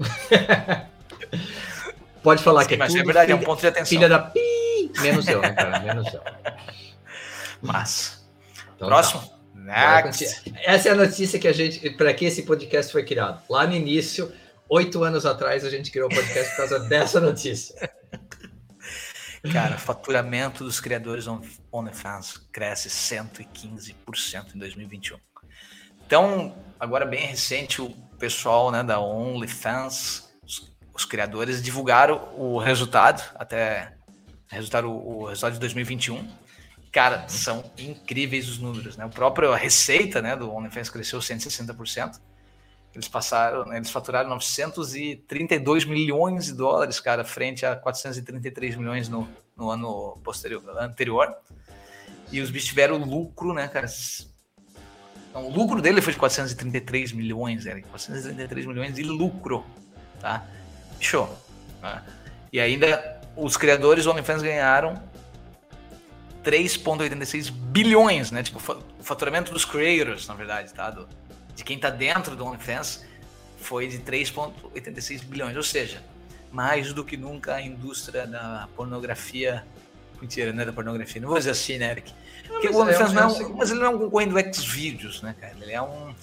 Pode 2.24 2.42
falar 2.42 2.62
Sim, 2.62 2.68
que 2.68 2.74
é 2.74 2.76
mas 2.78 2.92
tudo 2.92 3.02
é 3.02 3.04
verdade, 3.04 3.26
filha, 3.26 3.38
é 3.38 3.40
um 3.40 3.44
ponto 3.44 3.60
de 3.60 3.66
atenção. 3.66 3.86
Filha 3.86 4.08
da 4.08 4.18
pi, 4.18 4.90
menos 5.00 5.28
eu, 5.28 5.40
né, 5.40 5.52
cara? 5.52 5.78
Menos 5.80 6.12
eu. 6.12 6.20
Mas. 7.64 8.24
Então. 8.76 8.88
Próximo. 8.88 9.22
Tá. 9.22 9.34
Next. 9.54 10.52
Essa 10.62 10.90
é 10.90 10.92
a 10.92 10.94
notícia 10.94 11.38
que 11.38 11.48
a 11.48 11.52
gente, 11.52 11.88
para 11.90 12.12
que 12.12 12.26
esse 12.26 12.42
podcast 12.42 12.92
foi 12.92 13.02
criado. 13.02 13.42
Lá 13.48 13.66
no 13.66 13.74
início, 13.74 14.30
oito 14.68 15.02
anos 15.02 15.24
atrás, 15.24 15.64
a 15.64 15.70
gente 15.70 15.90
criou 15.90 16.06
o 16.06 16.14
podcast 16.14 16.50
por 16.50 16.56
causa 16.58 16.80
dessa 16.80 17.18
notícia. 17.18 17.90
Cara, 19.52 19.76
faturamento 19.78 20.64
dos 20.64 20.80
criadores 20.80 21.26
OnlyFans 21.70 22.38
cresce 22.50 22.88
115% 22.88 23.94
em 24.54 24.58
2021. 24.58 25.18
Então, 26.06 26.54
agora 26.78 27.04
bem 27.06 27.26
recente, 27.26 27.80
o 27.80 27.90
pessoal 28.18 28.70
né, 28.70 28.82
da 28.82 29.00
OnlyFans, 29.00 30.30
os, 30.42 30.74
os 30.94 31.04
criadores, 31.04 31.62
divulgaram 31.62 32.34
o 32.36 32.58
resultado, 32.58 33.22
até 33.34 33.94
resultado, 34.48 34.90
o 34.90 35.26
resultado 35.26 35.54
de 35.54 35.60
2021. 35.60 36.43
Cara, 36.94 37.28
são 37.28 37.64
incríveis 37.76 38.48
os 38.48 38.60
números, 38.60 38.96
né? 38.96 39.04
O 39.04 39.10
próprio 39.10 39.52
a 39.52 39.56
receita 39.56 40.22
né, 40.22 40.36
do 40.36 40.48
OnlyFans 40.48 40.88
cresceu 40.88 41.18
160%. 41.18 42.20
Eles 42.94 43.08
passaram, 43.08 43.64
né, 43.64 43.78
eles 43.78 43.90
faturaram 43.90 44.30
932 44.30 45.86
milhões 45.86 46.44
de 46.44 46.52
dólares, 46.52 47.00
cara, 47.00 47.24
frente 47.24 47.66
a 47.66 47.74
433 47.74 48.76
milhões 48.76 49.08
no, 49.08 49.28
no 49.56 49.70
ano 49.70 50.20
posterior, 50.22 50.62
anterior. 50.78 51.34
E 52.30 52.40
os 52.40 52.48
bichos 52.52 52.68
tiveram 52.68 52.98
lucro, 52.98 53.52
né, 53.52 53.66
cara? 53.66 53.88
Então, 55.30 55.48
o 55.48 55.50
lucro 55.50 55.82
dele 55.82 56.00
foi 56.00 56.12
de 56.12 56.18
433 56.20 57.10
milhões, 57.10 57.66
era 57.66 57.82
433 57.82 58.66
milhões 58.66 58.94
de 58.94 59.02
lucro, 59.02 59.66
tá? 60.20 60.46
Show. 61.00 61.28
Tá? 61.80 62.04
E 62.52 62.60
ainda 62.60 63.20
os 63.36 63.56
criadores 63.56 64.04
do 64.04 64.12
OnlyFans 64.12 64.42
ganharam 64.42 65.12
3,86 66.44 67.50
bilhões, 67.50 68.30
né? 68.30 68.42
Tipo, 68.42 68.58
o 68.98 69.02
faturamento 69.02 69.52
dos 69.52 69.64
creators, 69.64 70.28
na 70.28 70.34
verdade, 70.34 70.72
tá? 70.72 70.90
Do, 70.90 71.08
de 71.54 71.64
quem 71.64 71.76
está 71.76 71.90
dentro 71.90 72.36
do 72.36 72.44
OnlyFans 72.44 73.04
foi 73.58 73.88
de 73.88 73.98
3,86 73.98 75.24
bilhões, 75.24 75.56
ou 75.56 75.62
seja, 75.62 76.02
mais 76.52 76.92
do 76.92 77.04
que 77.04 77.16
nunca 77.16 77.54
a 77.54 77.62
indústria 77.62 78.26
da 78.26 78.68
pornografia. 78.76 79.64
Mentira, 80.20 80.52
não 80.52 80.62
é 80.62 80.66
da 80.66 80.72
pornografia, 80.72 81.20
não 81.20 81.28
vou 81.28 81.38
dizer 81.38 81.50
assim, 81.50 81.78
né, 81.78 81.90
Eric? 81.90 82.12
Porque 82.46 82.68
o 82.68 82.76
OnlyFans 82.76 83.10
é, 83.10 83.14
não 83.14 83.22
é 83.22 83.26
um, 83.26 83.56
mas 83.56 83.70
ele 83.70 83.80
não 83.80 83.86
é 83.86 83.90
um 83.90 83.98
concorrente 83.98 84.30
do 84.30 84.54
Xvideos, 84.54 85.22
né, 85.22 85.34
cara? 85.40 85.56
Ele 85.60 85.72
é 85.72 85.82
um. 85.82 86.14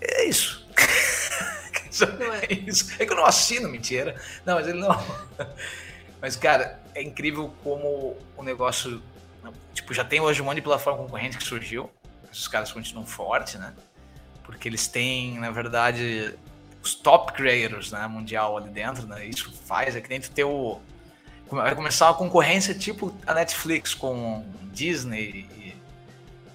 É 0.00 0.24
isso. 0.24 0.62
Não 2.18 2.32
é 2.32 2.46
isso. 2.50 2.90
É 2.98 3.04
que 3.04 3.12
eu 3.12 3.16
não 3.16 3.26
assino, 3.26 3.68
mentira. 3.68 4.16
Não, 4.46 4.54
mas 4.54 4.66
ele 4.66 4.80
não. 4.80 4.90
Mas, 6.22 6.36
cara, 6.36 6.81
é 6.94 7.02
incrível 7.02 7.52
como 7.62 8.16
o 8.36 8.42
negócio. 8.42 9.02
Tipo, 9.74 9.92
já 9.94 10.04
tem 10.04 10.20
hoje 10.20 10.40
um 10.40 10.44
monte 10.44 10.56
de 10.56 10.62
plataforma 10.62 11.02
concorrente 11.02 11.38
que 11.38 11.44
surgiu. 11.44 11.90
Os 12.30 12.48
caras 12.48 12.72
continuam 12.72 13.06
fortes, 13.06 13.54
né? 13.54 13.74
porque 14.44 14.68
eles 14.68 14.86
têm, 14.86 15.38
na 15.38 15.50
verdade, 15.50 16.34
os 16.82 16.94
top 16.94 17.32
creators, 17.32 17.92
né, 17.92 18.06
mundial 18.06 18.56
ali 18.56 18.68
dentro, 18.68 19.06
né? 19.06 19.24
Isso 19.24 19.52
faz 19.64 19.96
é 19.96 20.00
que 20.00 20.08
dentro 20.08 20.30
ter 20.30 20.44
o 20.44 20.80
vai 21.50 21.74
começar 21.74 22.06
uma 22.06 22.14
concorrência 22.14 22.74
tipo 22.74 23.14
a 23.26 23.34
Netflix 23.34 23.92
com 23.92 24.42
Disney 24.72 25.46
e, 25.58 25.76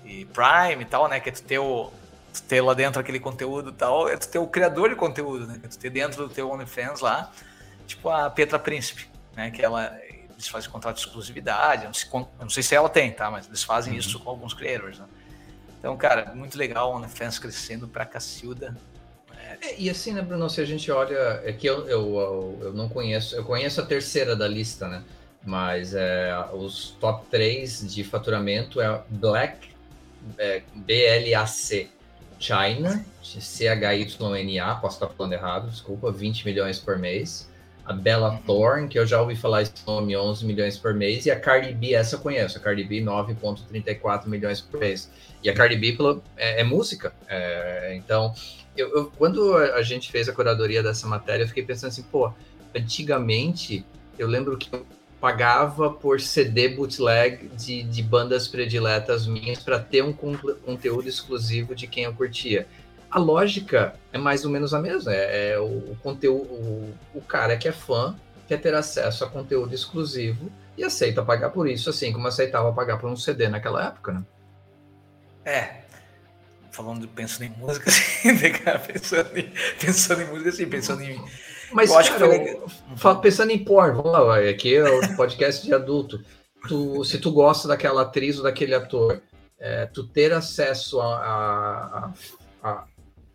e 0.05 0.25
Prime 0.25 0.81
e 0.81 0.85
tal, 0.85 1.07
né? 1.07 1.19
Que 1.19 1.29
é 1.29 1.31
tu 1.31 1.43
ter 1.43 1.59
o 1.59 1.91
tu 2.33 2.43
ter 2.43 2.61
lá 2.61 2.73
dentro 2.73 2.99
aquele 2.99 3.19
conteúdo 3.19 3.69
e 3.69 3.73
tal, 3.73 4.09
é 4.09 4.17
tu 4.17 4.27
ter 4.27 4.39
o 4.39 4.47
criador 4.47 4.89
de 4.89 4.95
conteúdo, 4.95 5.47
né? 5.47 5.57
Que 5.59 5.65
é 5.65 5.69
tu 5.69 5.77
ter 5.77 5.89
dentro 5.89 6.27
do 6.27 6.33
teu 6.33 6.49
OnlyFans 6.49 6.99
lá, 6.99 7.31
tipo 7.85 8.09
a 8.09 8.29
Petra 8.29 8.59
Príncipe, 8.59 9.07
né? 9.35 9.51
Que 9.51 9.63
ela 9.63 9.95
eles 10.37 10.47
fazem 10.47 10.69
contrato 10.69 10.97
de 10.97 11.01
exclusividade, 11.01 11.83
eu 11.83 11.87
não 11.87 11.93
sei, 11.93 12.09
eu 12.13 12.27
não 12.39 12.49
sei 12.49 12.61
se 12.61 12.75
ela 12.75 12.87
tem, 12.87 13.11
tá? 13.11 13.31
Mas 13.31 13.47
eles 13.47 13.63
fazem 13.63 13.93
uhum. 13.93 13.99
isso 13.99 14.19
com 14.19 14.29
alguns 14.29 14.53
creators, 14.53 14.99
né? 14.99 15.05
Então, 15.79 15.97
cara, 15.97 16.33
muito 16.35 16.57
legal 16.57 16.91
o 16.91 16.95
OnlyFans 16.95 17.39
crescendo 17.39 17.87
pra 17.87 18.05
Cacilda. 18.05 18.77
É, 19.61 19.75
e 19.79 19.89
assim, 19.89 20.13
né, 20.13 20.21
Bruno, 20.21 20.47
se 20.49 20.61
a 20.61 20.65
gente 20.65 20.91
olha, 20.91 21.41
é 21.43 21.51
que 21.51 21.67
eu, 21.67 21.87
eu, 21.87 22.59
eu 22.61 22.73
não 22.73 22.87
conheço, 22.87 23.35
eu 23.35 23.43
conheço 23.43 23.81
a 23.81 23.85
terceira 23.85 24.35
da 24.35 24.47
lista, 24.47 24.87
né? 24.87 25.03
Mas 25.43 25.95
é, 25.95 26.31
os 26.53 26.91
top 26.99 27.25
3 27.31 27.93
de 27.93 28.03
faturamento 28.03 28.79
é 28.79 29.01
Black, 29.09 29.69
é, 30.37 30.61
BLAC, 30.75 31.89
China, 32.39 33.05
CHYNA, 33.23 34.75
posso 34.75 34.97
estar 34.97 35.07
falando 35.07 35.33
errado, 35.33 35.69
desculpa, 35.69 36.11
20 36.11 36.45
milhões 36.45 36.79
por 36.79 36.97
mês 36.99 37.49
a 37.87 37.93
Bella. 37.93 38.39
Thorne, 38.45 38.87
que 38.87 38.99
eu 38.99 39.05
já 39.07 39.21
ouvi 39.21 39.35
falar 39.35 39.61
esse 39.61 39.73
nome, 39.87 40.15
11 40.15 40.45
milhões 40.45 40.77
por 40.77 40.93
mês, 40.93 41.25
e 41.25 41.31
a 41.31 41.39
Cardi 41.39 41.73
B, 41.73 41.93
essa 41.93 42.15
eu 42.15 42.19
conheço, 42.19 42.57
a 42.57 42.61
Cardi 42.61 42.83
B, 42.83 43.01
9,34 43.01 44.27
milhões 44.27 44.59
por 44.59 44.79
mês. 44.79 45.09
E 45.41 45.49
a 45.49 45.53
Cardi 45.53 45.77
B 45.77 45.97
é, 46.35 46.61
é 46.61 46.63
música, 46.63 47.13
é, 47.27 47.95
então, 47.95 48.33
eu, 48.75 48.89
eu, 48.95 49.05
quando 49.17 49.55
a 49.55 49.81
gente 49.81 50.11
fez 50.11 50.27
a 50.27 50.33
curadoria 50.33 50.83
dessa 50.83 51.07
matéria, 51.07 51.43
eu 51.43 51.47
fiquei 51.47 51.63
pensando 51.63 51.89
assim, 51.89 52.03
pô, 52.03 52.31
antigamente, 52.75 53.85
eu 54.19 54.27
lembro 54.27 54.57
que 54.57 54.69
eu 54.73 54.85
pagava 55.19 55.89
por 55.89 56.19
CD 56.21 56.69
bootleg 56.69 57.49
de, 57.55 57.83
de 57.83 58.03
bandas 58.03 58.47
prediletas 58.47 59.25
minhas 59.25 59.59
para 59.63 59.79
ter 59.79 60.03
um 60.03 60.13
conteúdo 60.13 61.07
exclusivo 61.07 61.73
de 61.73 61.87
quem 61.87 62.03
eu 62.03 62.13
curtia 62.13 62.67
a 63.09 63.19
lógica 63.19 63.95
é 64.11 64.17
mais 64.17 64.45
ou 64.45 64.51
menos 64.51 64.73
a 64.73 64.79
mesma. 64.79 65.13
É, 65.13 65.51
é 65.51 65.59
o, 65.59 65.91
o, 65.91 65.97
conteúdo, 66.01 66.45
o, 66.51 66.93
o, 67.15 67.21
cara 67.21 67.57
que 67.57 67.67
é 67.67 67.71
fã 67.71 68.15
quer 68.47 68.59
ter 68.59 68.73
acesso 68.73 69.23
a 69.23 69.29
conteúdo 69.29 69.73
exclusivo 69.73 70.51
e 70.77 70.83
aceita 70.83 71.23
pagar 71.23 71.49
por 71.49 71.67
isso, 71.67 71.89
assim 71.89 72.13
como 72.13 72.27
aceitava 72.27 72.71
pagar 72.73 72.97
por 72.97 73.09
um 73.09 73.15
CD 73.15 73.47
naquela 73.49 73.87
época, 73.87 74.13
né? 74.13 74.23
É. 75.45 75.81
Falando, 76.71 77.07
pensando 77.07 77.45
em 77.45 77.49
música, 77.57 77.89
assim, 77.89 78.31
né, 78.33 78.77
pensando 78.85 79.37
em, 79.37 79.51
pensando 79.79 80.21
em 80.21 80.25
música, 80.25 80.49
assim, 80.49 80.69
pensando 80.69 81.01
em. 81.01 81.23
Mas, 81.71 81.89
eu 81.89 81.97
acho 81.97 82.11
cara, 82.13 82.39
que 82.39 82.49
eu, 82.49 83.15
pensando 83.17 83.51
em 83.51 83.63
porn, 83.63 83.95
vamos 83.95 84.11
lá, 84.11 84.39
aqui 84.39 84.75
é 84.75 84.83
o 84.83 85.15
podcast 85.15 85.65
de 85.65 85.73
adulto. 85.73 86.23
Tu, 86.67 87.03
se 87.03 87.17
tu 87.17 87.31
gosta 87.31 87.67
daquela 87.67 88.03
atriz 88.03 88.37
ou 88.37 88.43
daquele 88.43 88.73
ator, 88.73 89.21
é, 89.59 89.85
tu 89.87 90.07
ter 90.07 90.33
acesso 90.33 90.99
a, 91.01 91.15
a, 91.17 92.13
a, 92.63 92.83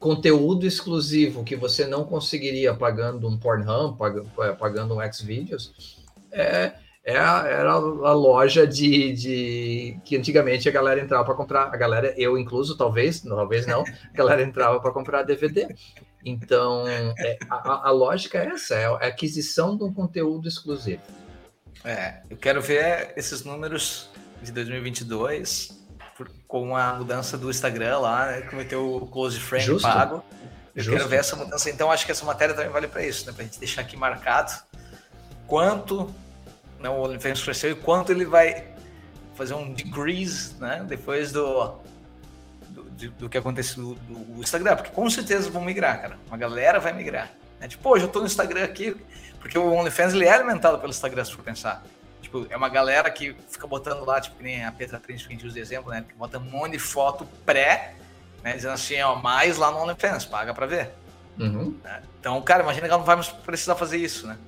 conteúdo 0.03 0.67
exclusivo 0.67 1.45
que 1.45 1.55
você 1.55 1.87
não 1.87 2.05
conseguiria 2.05 2.75
pagando 2.75 3.29
um 3.29 3.39
Pornhub, 3.39 3.97
pagando, 3.97 4.29
é, 4.41 4.53
pagando 4.53 4.99
um 4.99 5.13
Xvideos, 5.13 6.03
é, 6.33 6.73
é 7.05 7.17
a, 7.17 7.47
era 7.47 7.71
a 7.71 8.13
loja 8.13 8.67
de, 8.67 9.13
de 9.13 10.01
que 10.05 10.17
antigamente 10.17 10.69
a 10.69 10.73
galera 10.73 11.01
entrava 11.01 11.25
para 11.25 11.35
comprar, 11.35 11.73
a 11.73 11.77
galera, 11.77 12.13
eu 12.19 12.37
incluso, 12.37 12.77
talvez, 12.77 13.21
talvez 13.21 13.65
não, 13.65 13.83
a 13.83 14.17
galera 14.17 14.43
entrava 14.43 14.81
para 14.81 14.91
comprar 14.91 15.23
DVD. 15.23 15.69
Então, 16.25 16.87
é, 16.87 17.39
a, 17.49 17.89
a, 17.89 17.91
lógica 17.93 18.39
é 18.39 18.47
essa, 18.47 18.75
é 18.75 18.87
a 18.87 18.97
aquisição 19.07 19.77
de 19.77 19.85
um 19.85 19.93
conteúdo 19.93 20.49
exclusivo. 20.49 21.03
É, 21.85 22.23
eu 22.29 22.37
quero 22.37 22.61
ver 22.61 23.13
esses 23.17 23.45
números 23.45 24.11
de 24.43 24.51
2022 24.51 25.82
com 26.47 26.77
a 26.77 26.95
mudança 26.95 27.37
do 27.37 27.51
Instagram 27.51 27.99
lá, 27.99 28.27
né, 28.27 28.43
que 28.43 28.55
meteu 28.55 28.97
o 28.97 29.07
close 29.07 29.39
friend 29.39 29.67
Justo. 29.67 29.89
pago. 29.89 30.23
Eu 30.75 30.83
Justo. 30.83 30.97
quero 30.97 31.09
ver 31.09 31.17
essa 31.17 31.37
mudança. 31.37 31.71
Então, 31.71 31.91
acho 31.91 32.07
que 32.07 32.13
essa 32.13 32.25
matéria 32.25 32.55
também 32.55 32.71
vale 32.71 32.89
para 32.89 33.05
isso, 33.05 33.27
né? 33.27 33.33
Para 33.33 33.43
a 33.43 33.45
gente 33.45 33.59
deixar 33.59 33.83
aqui 33.83 33.97
marcado 33.97 34.53
quanto 35.47 36.13
né, 36.81 36.89
o 36.89 36.95
OnlyFans 37.03 37.43
cresceu 37.43 37.71
e 37.73 37.75
quanto 37.75 38.11
ele 38.11 38.25
vai 38.25 38.73
fazer 39.35 39.55
um 39.55 39.73
decrease 39.73 40.55
né, 40.59 40.85
depois 40.87 41.33
do, 41.33 41.75
do, 42.69 43.11
do 43.19 43.29
que 43.29 43.39
aconteceu 43.39 43.95
do, 44.09 44.43
Instagram, 44.43 44.77
porque 44.77 44.91
com 44.91 45.09
certeza 45.09 45.51
vão 45.51 45.63
migrar, 45.63 46.01
cara. 46.01 46.19
Uma 46.27 46.37
galera 46.37 46.81
vai 46.81 46.93
migrar. 46.93 47.31
Né? 47.61 47.69
Tipo, 47.69 47.91
hoje 47.91 48.05
eu 48.05 48.09
tô 48.09 48.21
no 48.21 48.27
Instagram 48.27 48.65
aqui, 48.65 48.97
porque 49.41 49.59
o 49.59 49.73
OnlyFans 49.73 50.15
ele 50.15 50.25
é 50.25 50.33
alimentado 50.33 50.79
pelo 50.79 50.91
Instagram, 50.91 51.25
se 51.25 51.35
for 51.35 51.45
pensar. 51.45 51.83
Tipo, 52.33 52.47
é 52.49 52.57
uma 52.57 52.71
galera 52.71 53.11
que 53.11 53.37
fica 53.51 53.67
botando 53.67 54.07
lá, 54.07 54.19
tipo, 54.19 54.37
que 54.37 54.43
nem 54.43 54.65
a 54.65 54.73
Petra 54.73 54.99
Trent 54.99 55.21
que 55.21 55.29
a 55.29 55.31
gente 55.33 55.45
usa 55.45 55.55
de 55.55 55.61
exemplo, 55.61 55.91
né? 55.91 56.03
Que 56.09 56.15
bota 56.15 56.39
um 56.39 56.41
monte 56.41 56.73
de 56.73 56.79
foto 56.79 57.27
pré, 57.45 57.93
né? 58.43 58.55
Dizendo 58.55 58.73
assim, 58.73 58.99
ó, 59.03 59.15
mais 59.15 59.59
lá 59.59 59.71
no 59.71 59.77
OnlyFans, 59.83 60.25
paga 60.25 60.55
pra 60.55 60.65
ver. 60.65 60.91
Uhum. 61.39 61.77
Então, 62.19 62.41
cara, 62.41 62.63
imagina 62.63 62.87
que 62.87 62.91
ela 62.91 62.99
não 62.99 63.05
vai 63.05 63.17
mais 63.17 63.29
precisar 63.29 63.75
fazer 63.75 63.99
isso, 63.99 64.27
né? 64.27 64.39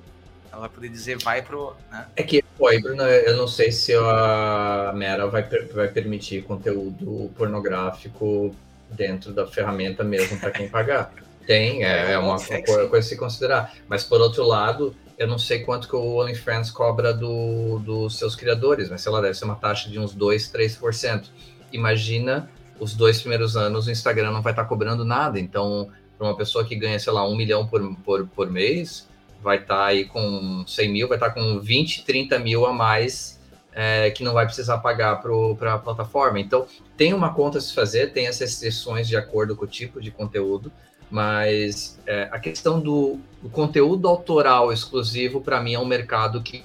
Ela 0.51 0.61
vai 0.61 0.69
poder 0.69 0.89
dizer 0.89 1.17
vai 1.21 1.43
pro. 1.43 1.75
Né? 1.91 2.07
É 2.15 2.23
que, 2.23 2.41
pô, 2.57 2.69
Bruno, 2.81 3.03
eu 3.03 3.37
não 3.37 3.47
sei 3.47 3.71
se 3.71 3.93
a 3.93 4.91
Mera 4.95 5.27
vai, 5.27 5.43
vai 5.43 5.87
permitir 5.87 6.43
conteúdo 6.43 7.31
pornográfico 7.37 8.55
dentro 8.89 9.31
da 9.31 9.45
ferramenta 9.45 10.03
mesmo 10.03 10.39
para 10.39 10.49
quem 10.49 10.67
pagar. 10.67 11.11
Tem, 11.45 11.83
é, 11.83 12.13
é 12.13 12.17
uma 12.17 12.37
coisa, 12.39 12.87
coisa 12.87 12.97
a 12.97 13.09
se 13.09 13.15
considerar. 13.15 13.75
Mas 13.87 14.03
por 14.03 14.19
outro 14.19 14.43
lado, 14.43 14.95
eu 15.17 15.27
não 15.27 15.37
sei 15.37 15.59
quanto 15.59 15.87
que 15.87 15.95
o 15.95 16.17
OnlyFans 16.17 16.71
cobra 16.71 17.13
do, 17.13 17.79
dos 17.79 18.17
seus 18.17 18.35
criadores, 18.35 18.89
mas 18.89 19.01
sei 19.01 19.11
lá, 19.11 19.21
deve 19.21 19.33
ser 19.33 19.45
uma 19.45 19.55
taxa 19.55 19.89
de 19.89 19.99
uns 19.99 20.13
2, 20.13 20.51
3%. 20.51 21.25
Imagina 21.71 22.49
os 22.79 22.93
dois 22.93 23.21
primeiros 23.21 23.55
anos 23.55 23.87
o 23.87 23.91
Instagram 23.91 24.31
não 24.31 24.41
vai 24.41 24.51
estar 24.51 24.63
tá 24.63 24.69
cobrando 24.69 25.05
nada. 25.05 25.39
Então, 25.39 25.89
para 26.17 26.27
uma 26.27 26.35
pessoa 26.35 26.65
que 26.65 26.75
ganha, 26.75 26.99
sei 26.99 27.13
lá, 27.13 27.27
um 27.27 27.35
milhão 27.35 27.65
por, 27.65 27.95
por, 27.97 28.27
por 28.27 28.51
mês, 28.51 29.07
vai 29.41 29.57
estar 29.57 29.75
tá 29.75 29.85
aí 29.85 30.05
com 30.05 30.63
100 30.67 30.91
mil, 30.91 31.07
vai 31.07 31.17
estar 31.17 31.29
tá 31.29 31.33
com 31.33 31.59
20, 31.59 32.03
30 32.03 32.39
mil 32.39 32.65
a 32.65 32.73
mais 32.73 33.39
é, 33.73 34.09
que 34.09 34.23
não 34.23 34.33
vai 34.33 34.45
precisar 34.45 34.77
pagar 34.79 35.21
para 35.21 35.73
a 35.73 35.77
plataforma. 35.77 36.39
Então, 36.39 36.65
tem 36.95 37.13
uma 37.13 37.33
conta 37.33 37.57
a 37.57 37.61
se 37.61 37.73
fazer, 37.73 38.13
tem 38.13 38.27
essas 38.27 38.53
exceções 38.53 39.07
de 39.07 39.17
acordo 39.17 39.55
com 39.55 39.65
o 39.65 39.67
tipo 39.67 40.01
de 40.01 40.11
conteúdo, 40.11 40.71
mas 41.09 41.99
é, 42.05 42.27
a 42.31 42.39
questão 42.39 42.79
do, 42.79 43.19
do, 43.41 43.49
conteúdo 43.49 44.07
autoral 44.07 44.71
exclusivo, 44.71 45.41
para 45.41 45.61
mim, 45.61 45.73
é 45.75 45.79
um 45.79 45.85
mercado 45.85 46.41
que 46.41 46.63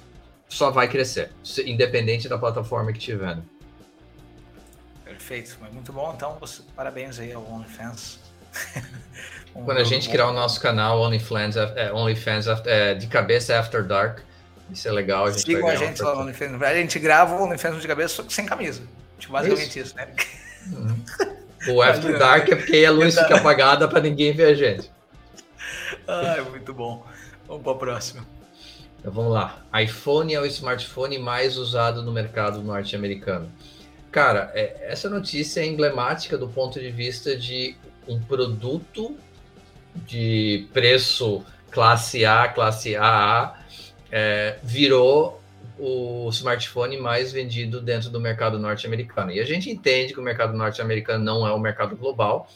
só 0.49 0.69
vai 0.69 0.87
crescer, 0.87 1.31
independente 1.65 2.27
da 2.27 2.37
plataforma 2.37 2.91
que 2.91 2.99
tiver. 2.99 3.35
Né? 3.35 3.43
Perfeito, 5.05 5.57
muito 5.71 5.93
bom. 5.93 6.13
Então, 6.15 6.37
parabéns 6.75 7.19
aí 7.19 7.31
ao 7.31 7.45
OnlyFans. 7.49 8.19
Um 9.55 9.63
Quando 9.65 9.77
a 9.77 9.83
gente 9.83 10.09
criar 10.09 10.27
o 10.27 10.33
nosso 10.33 10.59
canal 10.59 10.99
OnlyFans, 11.01 11.55
é, 11.55 11.93
OnlyFans 11.93 12.47
é, 12.65 12.95
de 12.95 13.07
cabeça 13.07 13.57
After 13.57 13.85
Dark, 13.85 14.19
isso 14.69 14.87
é 14.87 14.91
legal. 14.91 15.25
A 15.25 15.31
gente 15.31 15.41
Sigam 15.43 15.67
a 15.67 15.75
gente 15.75 16.01
lá 16.01 16.15
no 16.15 16.21
OnlyFans. 16.21 16.61
A 16.61 16.73
gente 16.73 16.99
grava 16.99 17.35
o 17.35 17.43
OnlyFans 17.43 17.81
de 17.81 17.87
cabeça 17.87 18.25
sem 18.29 18.45
camisa. 18.45 18.81
Tipo, 19.19 19.33
basicamente 19.33 19.79
isso, 19.79 19.79
isso 19.79 19.95
né? 19.95 20.07
Uhum. 20.71 21.03
O 21.67 21.81
After 21.81 22.17
Dark 22.17 22.49
é 22.49 22.55
porque 22.55 22.83
a 22.85 22.91
luz 22.91 23.17
fica 23.17 23.37
apagada 23.37 23.87
para 23.87 24.01
ninguém 24.01 24.33
ver 24.33 24.45
a 24.45 24.53
gente. 24.53 24.91
Ah, 26.07 26.43
muito 26.49 26.73
bom. 26.73 27.05
Vamos 27.47 27.63
para 27.63 27.71
o 27.71 27.77
próximo. 27.77 28.25
Então 28.99 29.11
vamos 29.11 29.33
lá. 29.33 29.63
iPhone 29.81 30.33
é 30.33 30.39
o 30.39 30.45
smartphone 30.45 31.17
mais 31.17 31.57
usado 31.57 32.01
no 32.03 32.11
mercado 32.11 32.61
norte-americano. 32.61 33.51
Cara, 34.11 34.51
é, 34.53 34.87
essa 34.89 35.09
notícia 35.09 35.61
é 35.61 35.65
emblemática 35.65 36.37
do 36.37 36.47
ponto 36.47 36.79
de 36.79 36.91
vista 36.91 37.35
de 37.35 37.75
um 38.07 38.19
produto 38.19 39.15
de 39.95 40.67
preço 40.73 41.43
classe 41.71 42.25
A, 42.25 42.47
classe 42.47 42.95
AA, 42.95 43.57
é, 44.11 44.57
virou 44.61 45.40
o 45.83 46.29
smartphone 46.29 46.95
mais 46.95 47.31
vendido 47.31 47.81
dentro 47.81 48.11
do 48.11 48.21
mercado 48.21 48.59
norte-americano. 48.59 49.31
E 49.31 49.39
a 49.39 49.45
gente 49.45 49.67
entende 49.67 50.13
que 50.13 50.19
o 50.19 50.23
mercado 50.23 50.55
norte-americano 50.55 51.25
não 51.25 51.47
é 51.47 51.51
o 51.51 51.57
mercado 51.57 51.95
global. 51.95 52.47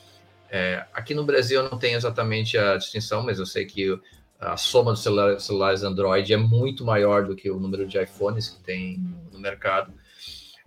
É, 0.47 0.85
aqui 0.93 1.15
no 1.15 1.25
Brasil 1.25 1.63
eu 1.63 1.69
não 1.71 1.79
tenho 1.79 1.97
exatamente 1.97 2.55
a 2.55 2.77
distinção, 2.77 3.23
mas 3.23 3.39
eu 3.39 3.45
sei 3.47 3.65
que 3.65 3.99
a 4.39 4.55
soma 4.55 4.91
dos 4.91 5.01
celulares 5.43 5.81
Android 5.81 6.31
é 6.31 6.38
muito 6.38 6.85
maior 6.85 7.25
do 7.25 7.35
que 7.35 7.49
o 7.49 7.59
número 7.59 7.88
de 7.88 7.99
iPhones 7.99 8.47
que 8.47 8.59
tem 8.59 9.03
no 9.33 9.39
mercado. 9.39 9.91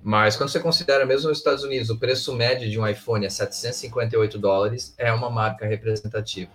Mas 0.02 0.36
quando 0.36 0.48
você 0.48 0.58
considera 0.58 1.06
mesmo 1.06 1.28
nos 1.28 1.38
Estados 1.38 1.62
Unidos, 1.62 1.90
o 1.90 1.96
preço 1.96 2.34
médio 2.34 2.68
de 2.68 2.76
um 2.76 2.84
iPhone 2.84 3.24
é 3.24 3.30
758 3.30 4.36
dólares, 4.36 4.96
é 4.98 5.12
uma 5.12 5.30
marca 5.30 5.64
representativa. 5.64 6.50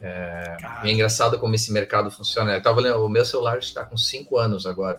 É, 0.00 0.56
é 0.84 0.90
engraçado 0.90 1.38
como 1.38 1.54
esse 1.54 1.70
mercado 1.70 2.10
funciona. 2.10 2.54
Eu 2.54 2.62
tava 2.62 2.80
o 2.96 3.08
meu 3.10 3.26
celular 3.26 3.58
está 3.58 3.84
com 3.84 3.98
5 3.98 4.38
anos 4.38 4.64
agora. 4.64 4.98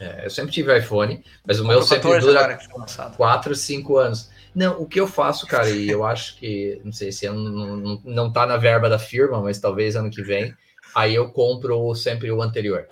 É, 0.00 0.26
eu 0.26 0.30
sempre 0.30 0.52
tive 0.52 0.76
iPhone, 0.76 1.22
mas 1.46 1.60
o 1.60 1.66
meu 1.66 1.82
sempre 1.82 2.18
dura 2.18 2.58
4, 3.16 3.54
5 3.54 3.96
anos. 3.96 4.30
Não, 4.54 4.80
o 4.80 4.86
que 4.86 5.00
eu 5.00 5.06
faço, 5.06 5.46
cara, 5.46 5.70
e 5.70 5.88
eu 5.88 6.04
acho 6.04 6.36
que, 6.36 6.80
não 6.84 6.92
sei 6.92 7.10
se 7.10 7.26
não, 7.28 7.36
não, 7.36 8.02
não 8.04 8.32
tá 8.32 8.46
na 8.46 8.56
verba 8.56 8.88
da 8.88 8.98
firma, 8.98 9.40
mas 9.40 9.58
talvez 9.58 9.96
ano 9.96 10.10
que 10.10 10.22
vem, 10.22 10.54
aí 10.94 11.14
eu 11.14 11.30
compro 11.30 11.94
sempre 11.94 12.30
o 12.30 12.42
anterior. 12.42 12.86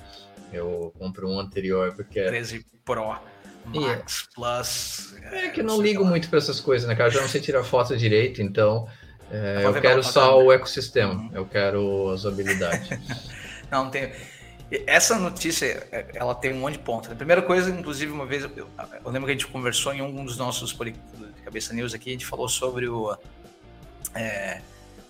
Eu 0.52 0.92
compro 0.98 1.28
um 1.28 1.38
anterior, 1.38 1.92
porque... 1.94 2.22
13 2.22 2.64
Pro. 2.84 3.18
Max, 3.66 4.28
Plus. 4.34 5.14
É, 5.30 5.48
que 5.50 5.60
eu 5.60 5.64
não 5.64 5.80
ligo 5.80 6.04
muito 6.04 6.28
para 6.28 6.38
essas 6.38 6.60
coisas, 6.60 6.88
né, 6.88 6.94
cara? 6.94 7.08
Eu 7.08 7.14
já 7.14 7.20
não 7.20 7.28
sei 7.28 7.40
tirar 7.40 7.62
foto 7.62 7.96
direito, 7.96 8.42
então 8.42 8.88
é, 9.30 9.62
eu 9.64 9.72
quero 9.80 10.02
só 10.02 10.42
o 10.42 10.50
ecossistema, 10.50 11.14
uhum. 11.14 11.30
eu 11.32 11.46
quero 11.46 11.80
usabilidade. 12.08 12.98
não, 13.70 13.84
não 13.84 13.90
tem. 13.90 14.10
Essa 14.86 15.18
notícia, 15.18 15.66
é, 15.90 16.06
ela 16.14 16.34
tem 16.34 16.52
um 16.52 16.60
monte 16.60 16.74
de 16.74 16.80
pontos. 16.80 17.10
A 17.10 17.14
primeira 17.14 17.42
coisa, 17.42 17.70
inclusive, 17.70 18.12
uma 18.12 18.24
vez, 18.24 18.44
eu, 18.44 18.50
eu 18.56 19.10
lembro 19.10 19.26
que 19.26 19.32
a 19.32 19.34
gente 19.34 19.46
conversou 19.48 19.92
em 19.92 20.00
um 20.00 20.24
dos 20.24 20.36
nossos 20.36 20.72
Cabeça 21.44 21.74
News 21.74 21.92
aqui, 21.92 22.10
a 22.10 22.12
gente 22.12 22.26
falou 22.26 22.48
sobre 22.48 22.88
o, 22.88 23.16
é, 24.14 24.60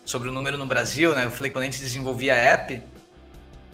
sobre 0.04 0.28
o 0.28 0.32
número 0.32 0.56
no 0.56 0.64
Brasil, 0.64 1.14
né? 1.14 1.26
Eu 1.26 1.30
falei 1.30 1.50
que 1.50 1.54
quando 1.54 1.64
a 1.64 1.66
gente 1.66 1.80
desenvolvia 1.80 2.34
a 2.34 2.36
app, 2.36 2.82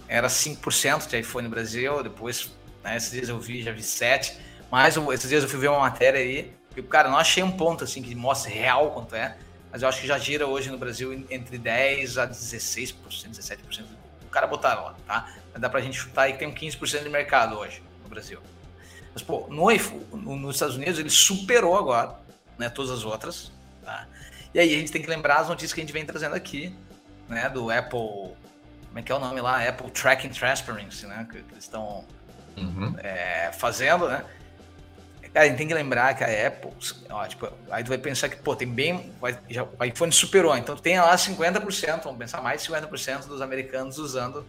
era 0.09 0.29
5% 0.29 1.09
de 1.09 1.19
iPhone 1.19 1.47
no 1.47 1.51
Brasil, 1.51 2.03
depois, 2.03 2.53
né, 2.83 2.97
esses 2.97 3.13
dias 3.13 3.29
eu 3.29 3.39
vi, 3.39 3.63
já 3.63 3.73
vi 3.73 3.83
7%. 3.83 4.35
Mas 4.71 4.97
esses 4.97 5.29
dias 5.29 5.45
eu 5.45 5.49
fui 5.49 5.61
ver 5.61 5.69
uma 5.69 5.79
matéria 5.81 6.19
aí, 6.19 6.53
e, 6.77 6.83
cara, 6.83 7.09
não 7.09 7.17
achei 7.17 7.43
um 7.43 7.53
ponto 7.53 7.85
assim 7.85 8.03
que 8.03 8.15
mostre 8.15 8.53
real 8.53 8.91
quanto 8.91 9.15
é, 9.15 9.37
mas 9.71 9.83
eu 9.83 9.89
acho 9.89 10.01
que 10.01 10.07
já 10.07 10.19
gira 10.19 10.47
hoje 10.47 10.71
no 10.71 10.79
Brasil 10.79 11.13
entre 11.31 11.59
10% 11.59 12.19
a 12.19 12.29
16%, 12.29 12.95
17%. 13.31 13.83
O 13.83 14.06
cara 14.37 14.47
botaram 14.47 14.85
lá, 14.85 14.95
tá? 15.07 15.33
Mas 15.51 15.63
dá 15.63 15.71
pra 15.71 15.81
gente 15.81 15.97
chutar 15.97 16.25
aí 16.25 16.35
que 16.35 16.39
tem 16.39 16.47
um 16.47 16.55
15% 16.55 17.03
de 17.03 17.09
mercado 17.09 17.57
hoje 17.57 17.83
no 18.03 18.09
Brasil. 18.11 18.39
Mas, 19.15 19.23
pô, 19.23 19.47
no, 19.49 19.67
no, 20.13 20.37
nos 20.37 20.57
Estados 20.57 20.77
Unidos 20.77 20.99
ele 20.99 21.09
superou 21.09 21.75
agora, 21.75 22.17
né, 22.59 22.69
todas 22.69 22.91
as 22.91 23.03
outras, 23.03 23.51
tá? 23.83 24.07
E 24.53 24.61
aí 24.61 24.75
a 24.75 24.79
gente 24.79 24.93
tem 24.93 25.01
que 25.01 25.09
lembrar 25.09 25.39
as 25.39 25.49
notícias 25.49 25.73
que 25.73 25.81
a 25.81 25.85
gente 25.85 25.93
vem 25.93 26.05
trazendo 26.05 26.35
aqui, 26.35 26.77
né, 27.27 27.49
do 27.49 27.71
Apple, 27.71 27.99
como 28.89 28.99
é 28.99 29.03
que 29.03 29.11
é 29.11 29.15
o 29.15 29.19
nome 29.19 29.41
lá? 29.41 29.67
Apple 29.67 29.91
Tracking 29.91 30.29
Transparency, 30.29 31.07
né, 31.07 31.27
que, 31.31 31.43
que 31.43 31.53
eles 31.55 31.65
estão 31.65 32.05
uhum. 32.59 32.95
é, 32.99 33.53
fazendo, 33.55 34.07
né? 34.07 34.23
Cara, 35.37 35.45
a 35.45 35.49
gente 35.51 35.59
tem 35.59 35.69
que 35.69 35.75
lembrar 35.75 36.15
que 36.15 36.25
a 36.25 36.47
Apple, 36.47 36.71
ó, 37.11 37.27
tipo, 37.27 37.47
aí 37.71 37.85
tu 37.85 37.89
vai 37.89 37.99
pensar 37.99 38.31
que, 38.31 38.37
pô, 38.37 38.57
tem 38.57 38.67
bem. 38.67 39.13
Vai, 39.21 39.39
já, 39.51 39.65
o 39.65 39.85
iPhone 39.85 40.11
superou, 40.11 40.57
então 40.57 40.75
tem 40.79 40.99
lá 40.99 41.15
50%, 41.15 42.05
vamos 42.05 42.19
pensar 42.19 42.41
mais 42.41 42.63
de 42.63 42.73
50% 42.73 43.27
dos 43.27 43.43
americanos 43.43 43.99
usando 43.99 44.47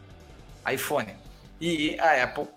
iPhone. 0.71 1.13
E 1.59 1.99
a 1.99 2.23
Apple, 2.23 2.47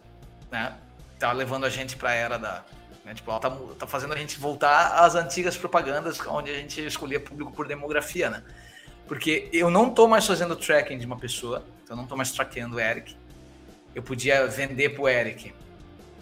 né, 0.49 0.75
tá 1.19 1.33
levando 1.33 1.67
a 1.67 1.69
gente 1.69 1.97
para 1.97 2.11
a 2.11 2.15
era 2.15 2.39
da. 2.39 2.65
Né, 3.05 3.15
tipo, 3.15 3.29
ela 3.33 3.41
tá, 3.41 3.51
tá 3.77 3.87
fazendo 3.89 4.15
a 4.15 4.17
gente 4.17 4.39
voltar 4.39 5.01
às 5.05 5.17
antigas 5.17 5.57
propagandas 5.57 6.21
onde 6.29 6.53
a 6.53 6.55
gente 6.55 6.87
escolhia 6.87 7.19
público 7.19 7.51
por 7.51 7.67
demografia, 7.67 8.31
né? 8.31 8.45
Porque 9.09 9.49
eu 9.53 9.73
não 9.73 9.91
tô 9.91 10.07
mais 10.07 10.25
fazendo 10.25 10.55
tracking 10.55 10.99
de 10.99 11.05
uma 11.05 11.19
pessoa, 11.19 11.65
então 11.83 11.97
eu 11.97 12.01
não 12.01 12.07
tô 12.07 12.17
mais 12.17 12.31
traqueando 12.31 12.77
o 12.77 12.81
Eric. 12.81 13.17
Eu 13.93 14.05
podia 14.05 14.47
vender 14.47 14.91
pro 14.91 15.09
Eric 15.09 15.53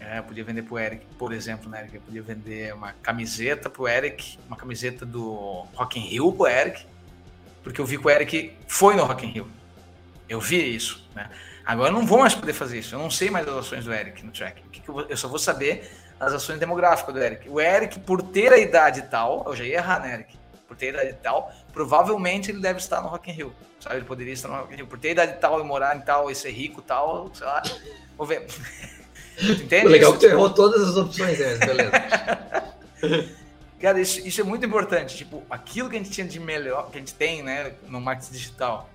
é, 0.08 0.18
eu 0.18 0.22
podia 0.22 0.42
vender 0.42 0.62
pro 0.62 0.78
Eric, 0.78 1.04
por 1.18 1.34
exemplo, 1.34 1.68
né? 1.68 1.86
Eu 1.92 2.00
podia 2.00 2.22
vender 2.22 2.72
uma 2.72 2.92
camiseta 2.94 3.68
pro 3.68 3.86
Eric, 3.86 4.38
uma 4.46 4.56
camiseta 4.56 5.04
do 5.04 5.66
Rock 5.74 5.98
in 5.98 6.02
Rio 6.02 6.32
pro 6.32 6.46
Eric, 6.46 6.86
porque 7.62 7.78
eu 7.78 7.84
vi 7.84 7.98
que 7.98 8.06
o 8.06 8.10
Eric 8.10 8.56
foi 8.66 8.96
no 8.96 9.04
Rock 9.04 9.26
in 9.26 9.30
Rio. 9.30 9.50
Eu 10.26 10.40
vi 10.40 10.74
isso, 10.74 11.06
né? 11.14 11.28
Agora 11.64 11.90
eu 11.90 11.92
não 11.92 12.06
vou 12.06 12.20
mais 12.20 12.34
poder 12.34 12.54
fazer 12.54 12.78
isso. 12.78 12.94
Eu 12.94 12.98
não 12.98 13.10
sei 13.10 13.28
mais 13.28 13.46
as 13.46 13.54
ações 13.54 13.84
do 13.84 13.92
Eric 13.92 14.24
no 14.24 14.32
track. 14.32 14.62
Eu 15.10 15.16
só 15.16 15.28
vou 15.28 15.38
saber 15.38 15.90
as 16.18 16.32
ações 16.32 16.58
demográficas 16.58 17.14
do 17.14 17.20
Eric. 17.20 17.46
O 17.46 17.60
Eric, 17.60 18.00
por 18.00 18.22
ter 18.22 18.50
a 18.50 18.58
idade 18.58 19.02
tal, 19.10 19.44
eu 19.46 19.54
já 19.54 19.64
ia 19.64 19.74
errar, 19.74 20.00
né, 20.00 20.14
Eric? 20.14 20.38
Por 20.66 20.74
ter 20.74 20.98
a 20.98 21.02
idade 21.02 21.18
tal, 21.22 21.52
provavelmente 21.70 22.50
ele 22.50 22.60
deve 22.60 22.78
estar 22.78 23.02
no 23.02 23.08
Rock 23.08 23.30
in 23.30 23.34
Rio. 23.34 23.54
Sabe? 23.78 23.96
Ele 23.96 24.06
poderia 24.06 24.32
estar 24.32 24.48
no 24.48 24.54
Rock 24.54 24.72
in 24.72 24.76
Rio. 24.76 24.86
Por 24.86 24.98
ter 24.98 25.08
a 25.08 25.12
idade 25.12 25.38
tal 25.38 25.60
e 25.60 25.64
morar 25.64 25.94
em 25.94 26.00
tal 26.00 26.30
e 26.30 26.34
ser 26.34 26.50
rico 26.50 26.80
tal, 26.80 27.30
sei 27.34 27.46
lá. 27.46 27.62
Vou 28.16 28.26
ver. 28.26 28.46
Entende? 29.40 29.88
Legal 29.88 30.12
é 30.12 30.14
que 30.14 30.20
tu 30.20 30.26
errou 30.26 30.50
todas 30.50 30.88
as 30.88 30.96
opções, 30.96 31.38
né? 31.38 31.56
Beleza. 31.56 31.92
Cara, 33.80 34.00
isso, 34.00 34.26
isso, 34.26 34.40
é 34.40 34.44
muito 34.44 34.66
importante. 34.66 35.16
Tipo, 35.16 35.44
aquilo 35.48 35.88
que 35.88 35.96
a 35.96 35.98
gente 35.98 36.10
tinha 36.10 36.26
de 36.26 36.40
melhor, 36.40 36.90
que 36.90 36.96
a 36.96 37.00
gente 37.00 37.14
tem, 37.14 37.42
né, 37.42 37.74
no 37.86 38.00
marketing 38.00 38.32
digital, 38.32 38.90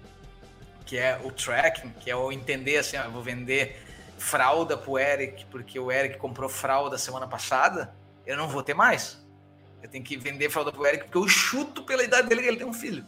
que 0.86 0.98
é 0.98 1.20
o 1.24 1.32
tracking, 1.32 1.90
que 2.02 2.12
é 2.12 2.16
o 2.16 2.32
entender 2.32 2.78
assim, 2.78 2.98
ó, 2.98 3.04
eu 3.04 3.12
vou 3.12 3.24
vender 3.24 3.82
fralda 4.18 4.78
pro 4.78 5.00
Eric, 5.00 5.46
porque 5.46 5.80
o 5.80 5.92
Eric 5.92 6.18
comprou 6.18 6.50
fralda 6.50 6.98
semana 6.98 7.28
passada, 7.28 7.94
eu 8.26 8.36
não 8.36 8.50
vou 8.50 8.62
ter 8.62 8.74
mais. 8.74 9.22
Eu 9.82 9.90
tenho 9.90 10.04
que 10.04 10.18
vender 10.18 10.50
fralda 10.50 10.72
pro 10.72 10.86
Eric, 10.86 11.06
porque 11.06 11.18
eu 11.18 11.28
chuto 11.28 11.84
pela 11.84 12.04
idade 12.04 12.28
dele 12.28 12.42
que 12.42 12.48
ele 12.48 12.58
tem 12.58 12.68
um 12.68 12.74
filho. 12.74 13.06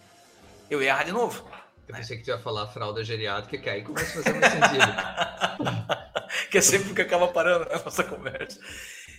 Eu 0.69 0.81
ia 0.81 0.89
errar 0.89 1.03
de 1.03 1.11
novo. 1.11 1.45
Eu 1.87 1.93
né? 1.93 1.99
pensei 1.99 2.17
que 2.17 2.23
tu 2.23 2.29
ia 2.29 2.39
falar 2.39 2.67
fralda 2.67 3.03
geriátrica, 3.03 3.57
que 3.57 3.69
aí 3.69 3.83
começa 3.83 4.19
a 4.19 4.23
fazer 4.23 4.33
muito 4.37 4.49
sentido. 4.49 6.49
que 6.49 6.57
é 6.57 6.61
sempre 6.61 6.91
o 6.91 6.95
que 6.95 7.01
acaba 7.01 7.27
parando 7.27 7.69
na 7.69 7.83
nossa 7.83 8.03
conversa. 8.03 8.59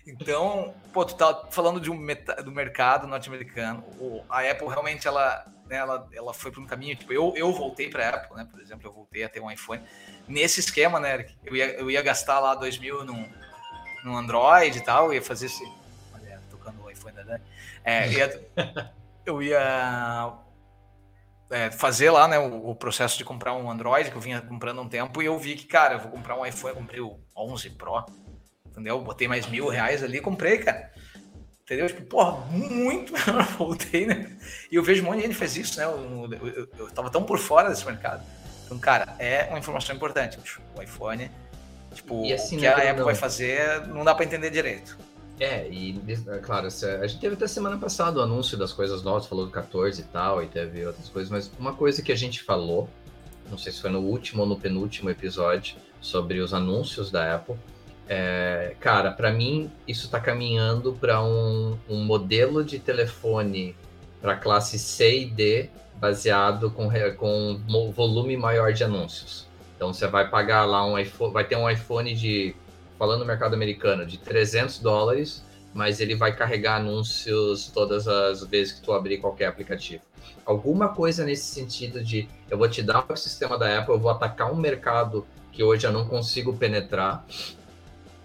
Então, 0.06 0.74
pô, 0.92 1.04
tu 1.04 1.16
tá 1.16 1.48
falando 1.50 1.80
de 1.80 1.90
um 1.90 1.96
meta, 1.96 2.42
do 2.42 2.52
mercado 2.52 3.06
norte-americano. 3.06 3.84
A 4.28 4.48
Apple 4.48 4.68
realmente 4.68 5.06
ela, 5.06 5.44
né, 5.66 5.76
ela, 5.76 6.08
ela 6.12 6.34
foi 6.34 6.52
para 6.52 6.60
um 6.60 6.66
caminho. 6.66 6.94
Tipo, 6.94 7.12
eu, 7.12 7.32
eu 7.36 7.52
voltei 7.52 7.88
para 7.88 8.06
a 8.06 8.10
Apple, 8.10 8.36
né? 8.36 8.46
Por 8.48 8.60
exemplo, 8.60 8.86
eu 8.86 8.92
voltei 8.92 9.24
a 9.24 9.28
ter 9.28 9.40
um 9.40 9.50
iPhone 9.50 9.82
nesse 10.28 10.60
esquema, 10.60 11.00
né, 11.00 11.14
Eric? 11.14 11.34
Eu 11.44 11.56
ia, 11.56 11.66
eu 11.74 11.90
ia 11.90 12.02
gastar 12.02 12.38
lá 12.38 12.54
2 12.54 12.78
mil 12.78 13.04
num, 13.04 13.28
num 14.04 14.16
Android 14.16 14.78
e 14.78 14.80
tal, 14.80 15.06
eu 15.06 15.14
ia 15.14 15.22
fazer 15.22 15.46
esse. 15.46 15.64
Olha, 16.14 16.40
tocando 16.50 16.82
o 16.82 16.90
iPhone, 16.90 17.16
né? 17.24 17.40
É, 17.84 18.08
eu 19.26 19.42
ia 19.42 20.32
é, 21.50 21.70
fazer 21.70 22.10
lá, 22.10 22.26
né, 22.26 22.38
o, 22.38 22.70
o, 22.70 22.74
processo 22.74 23.16
de 23.16 23.24
comprar 23.24 23.54
um 23.54 23.70
Android 23.70 24.10
que 24.10 24.16
eu 24.16 24.20
vinha 24.20 24.40
comprando 24.40 24.78
há 24.78 24.82
um 24.82 24.88
tempo 24.88 25.22
e 25.22 25.26
eu 25.26 25.38
vi 25.38 25.54
que, 25.54 25.66
cara, 25.66 25.94
eu 25.94 26.00
vou 26.00 26.10
comprar 26.10 26.38
um 26.38 26.44
iPhone, 26.44 26.74
eu 26.74 26.80
comprei 26.80 27.00
o 27.00 27.18
11 27.36 27.70
Pro 27.70 28.04
entendeu? 28.76 29.00
Botei 29.00 29.26
mais 29.26 29.46
mil 29.46 29.68
reais 29.68 30.04
ali 30.04 30.18
e 30.18 30.20
comprei, 30.20 30.58
cara. 30.58 30.90
Entendeu? 31.64 31.88
Tipo, 31.88 32.02
porra, 32.02 32.46
muito 32.50 33.12
melhor 33.26 33.42
voltei, 33.58 34.06
né? 34.06 34.36
E 34.70 34.76
eu 34.76 34.82
vejo 34.82 35.02
um 35.02 35.06
monte 35.06 35.16
de 35.16 35.22
gente 35.22 35.34
fez 35.34 35.56
isso, 35.56 35.78
né? 35.78 35.84
Eu, 35.84 36.28
eu, 36.30 36.48
eu, 36.48 36.68
eu 36.78 36.90
tava 36.90 37.10
tão 37.10 37.24
por 37.24 37.38
fora 37.38 37.70
desse 37.70 37.84
mercado. 37.84 38.24
Então, 38.64 38.78
cara, 38.78 39.16
é 39.18 39.46
uma 39.48 39.58
informação 39.58 39.96
importante. 39.96 40.38
O 40.76 40.82
iPhone, 40.82 41.30
tipo, 41.94 42.32
assim, 42.32 42.56
o 42.56 42.60
que 42.60 42.66
a 42.66 42.76
Apple 42.76 42.98
não. 42.98 43.04
vai 43.04 43.14
fazer, 43.14 43.86
não 43.88 44.04
dá 44.04 44.14
para 44.14 44.24
entender 44.24 44.50
direito. 44.50 44.96
É, 45.38 45.68
e 45.68 46.00
é 46.28 46.38
claro, 46.38 46.66
a 46.66 47.06
gente 47.06 47.20
teve 47.20 47.34
até 47.34 47.46
semana 47.46 47.76
passada 47.76 48.20
o 48.20 48.22
anúncio 48.22 48.56
das 48.56 48.72
coisas 48.72 49.02
novas, 49.02 49.26
falou 49.26 49.44
do 49.44 49.50
14 49.50 50.00
e 50.00 50.04
tal, 50.04 50.42
e 50.42 50.46
teve 50.46 50.86
outras 50.86 51.08
coisas, 51.10 51.30
mas 51.30 51.50
uma 51.58 51.74
coisa 51.74 52.00
que 52.00 52.10
a 52.10 52.16
gente 52.16 52.42
falou, 52.42 52.88
não 53.50 53.58
sei 53.58 53.70
se 53.70 53.80
foi 53.80 53.90
no 53.90 54.00
último 54.00 54.42
ou 54.42 54.48
no 54.48 54.58
penúltimo 54.58 55.10
episódio, 55.10 55.76
sobre 56.00 56.40
os 56.40 56.54
anúncios 56.54 57.10
da 57.10 57.34
Apple, 57.34 57.56
é, 58.08 58.76
cara, 58.78 59.10
para 59.10 59.32
mim 59.32 59.70
isso 59.86 60.06
está 60.06 60.20
caminhando 60.20 60.92
para 60.92 61.22
um, 61.22 61.76
um, 61.88 62.04
modelo 62.04 62.64
de 62.64 62.78
telefone 62.78 63.74
para 64.22 64.36
classe 64.36 64.78
C 64.78 65.22
e 65.22 65.24
D 65.26 65.68
baseado 65.96 66.70
com, 66.70 66.88
com 67.16 67.60
um 67.68 67.90
volume 67.90 68.36
maior 68.36 68.72
de 68.72 68.84
anúncios. 68.84 69.46
Então 69.74 69.92
você 69.92 70.06
vai 70.06 70.28
pagar 70.30 70.64
lá 70.64 70.86
um 70.86 70.98
iPhone, 70.98 71.32
vai 71.32 71.44
ter 71.44 71.56
um 71.56 71.68
iPhone 71.68 72.14
de, 72.14 72.54
falando 72.98 73.20
no 73.20 73.26
mercado 73.26 73.54
americano, 73.54 74.06
de 74.06 74.18
300 74.18 74.78
dólares, 74.78 75.44
mas 75.74 76.00
ele 76.00 76.14
vai 76.14 76.34
carregar 76.34 76.76
anúncios 76.76 77.68
todas 77.68 78.08
as 78.08 78.44
vezes 78.44 78.74
que 78.74 78.82
tu 78.82 78.92
abrir 78.92 79.18
qualquer 79.18 79.46
aplicativo. 79.46 80.02
Alguma 80.44 80.88
coisa 80.88 81.24
nesse 81.24 81.44
sentido 81.44 82.02
de 82.02 82.28
eu 82.50 82.56
vou 82.56 82.68
te 82.68 82.82
dar 82.82 83.04
o 83.08 83.16
sistema 83.16 83.58
da 83.58 83.78
Apple, 83.78 83.94
eu 83.94 84.00
vou 84.00 84.10
atacar 84.10 84.50
um 84.50 84.56
mercado 84.56 85.26
que 85.52 85.62
hoje 85.62 85.86
eu 85.86 85.92
não 85.92 86.06
consigo 86.06 86.56
penetrar 86.56 87.24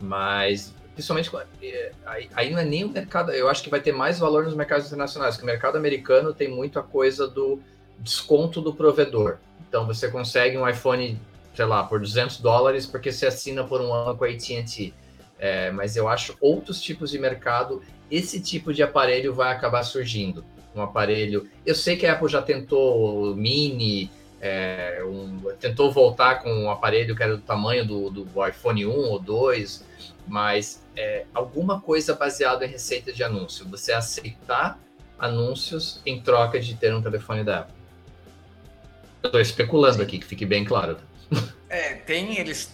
mas, 0.01 0.73
principalmente, 0.93 1.29
é, 1.61 1.91
aí 2.33 2.49
não 2.49 2.59
é 2.59 2.65
nem 2.65 2.83
o 2.83 2.89
mercado, 2.89 3.31
eu 3.31 3.47
acho 3.47 3.61
que 3.63 3.69
vai 3.69 3.79
ter 3.79 3.91
mais 3.91 4.17
valor 4.17 4.43
nos 4.43 4.55
mercados 4.55 4.87
internacionais, 4.87 5.35
porque 5.35 5.43
o 5.43 5.51
mercado 5.51 5.77
americano 5.77 6.33
tem 6.33 6.49
muito 6.49 6.79
a 6.79 6.83
coisa 6.83 7.27
do 7.27 7.61
desconto 7.99 8.59
do 8.59 8.73
provedor. 8.73 9.37
Então, 9.69 9.85
você 9.85 10.09
consegue 10.09 10.57
um 10.57 10.67
iPhone, 10.67 11.21
sei 11.61 11.67
lá, 11.67 11.83
por 11.83 11.99
200 11.99 12.39
dólares, 12.39 12.87
porque 12.87 13.11
você 13.11 13.27
assina 13.27 13.63
por 13.63 13.81
um 13.81 13.93
ano 13.93 14.17
com 14.17 14.25
a 14.25 14.29
AT&T. 14.29 14.91
É, 15.37 15.69
mas 15.69 15.95
eu 15.95 16.07
acho 16.07 16.35
outros 16.41 16.81
tipos 16.81 17.11
de 17.11 17.19
mercado, 17.19 17.83
esse 18.09 18.41
tipo 18.41 18.73
de 18.73 18.81
aparelho 18.81 19.31
vai 19.31 19.51
acabar 19.51 19.83
surgindo. 19.83 20.43
Um 20.75 20.81
aparelho. 20.81 21.47
Eu 21.63 21.75
sei 21.75 21.97
que 21.97 22.07
a 22.07 22.13
Apple 22.13 22.29
já 22.29 22.41
tentou 22.41 23.35
mini, 23.35 24.09
é, 24.39 25.03
um, 25.05 25.39
tentou 25.59 25.91
voltar 25.91 26.41
com 26.41 26.51
um 26.51 26.71
aparelho 26.71 27.15
que 27.15 27.21
era 27.21 27.37
do 27.37 27.43
tamanho 27.43 27.85
do, 27.85 28.09
do 28.09 28.47
iPhone 28.47 28.83
1 28.87 28.89
ou 28.89 29.19
2, 29.19 29.85
mas 30.27 30.83
é, 30.95 31.25
alguma 31.31 31.79
coisa 31.79 32.15
baseada 32.15 32.65
em 32.65 32.69
receita 32.69 33.13
de 33.13 33.23
anúncio. 33.23 33.67
Você 33.69 33.91
aceitar 33.91 34.79
anúncios 35.19 36.01
em 36.07 36.19
troca 36.19 36.59
de 36.59 36.73
ter 36.73 36.91
um 36.91 37.03
telefone 37.03 37.43
da 37.43 37.59
Apple. 37.59 37.75
Estou 39.23 39.39
especulando 39.39 39.97
Sim. 39.97 40.03
aqui, 40.03 40.17
que 40.17 40.25
fique 40.25 40.45
bem 40.45 40.65
claro. 40.65 40.97
Tem 42.05 42.37
eles. 42.37 42.71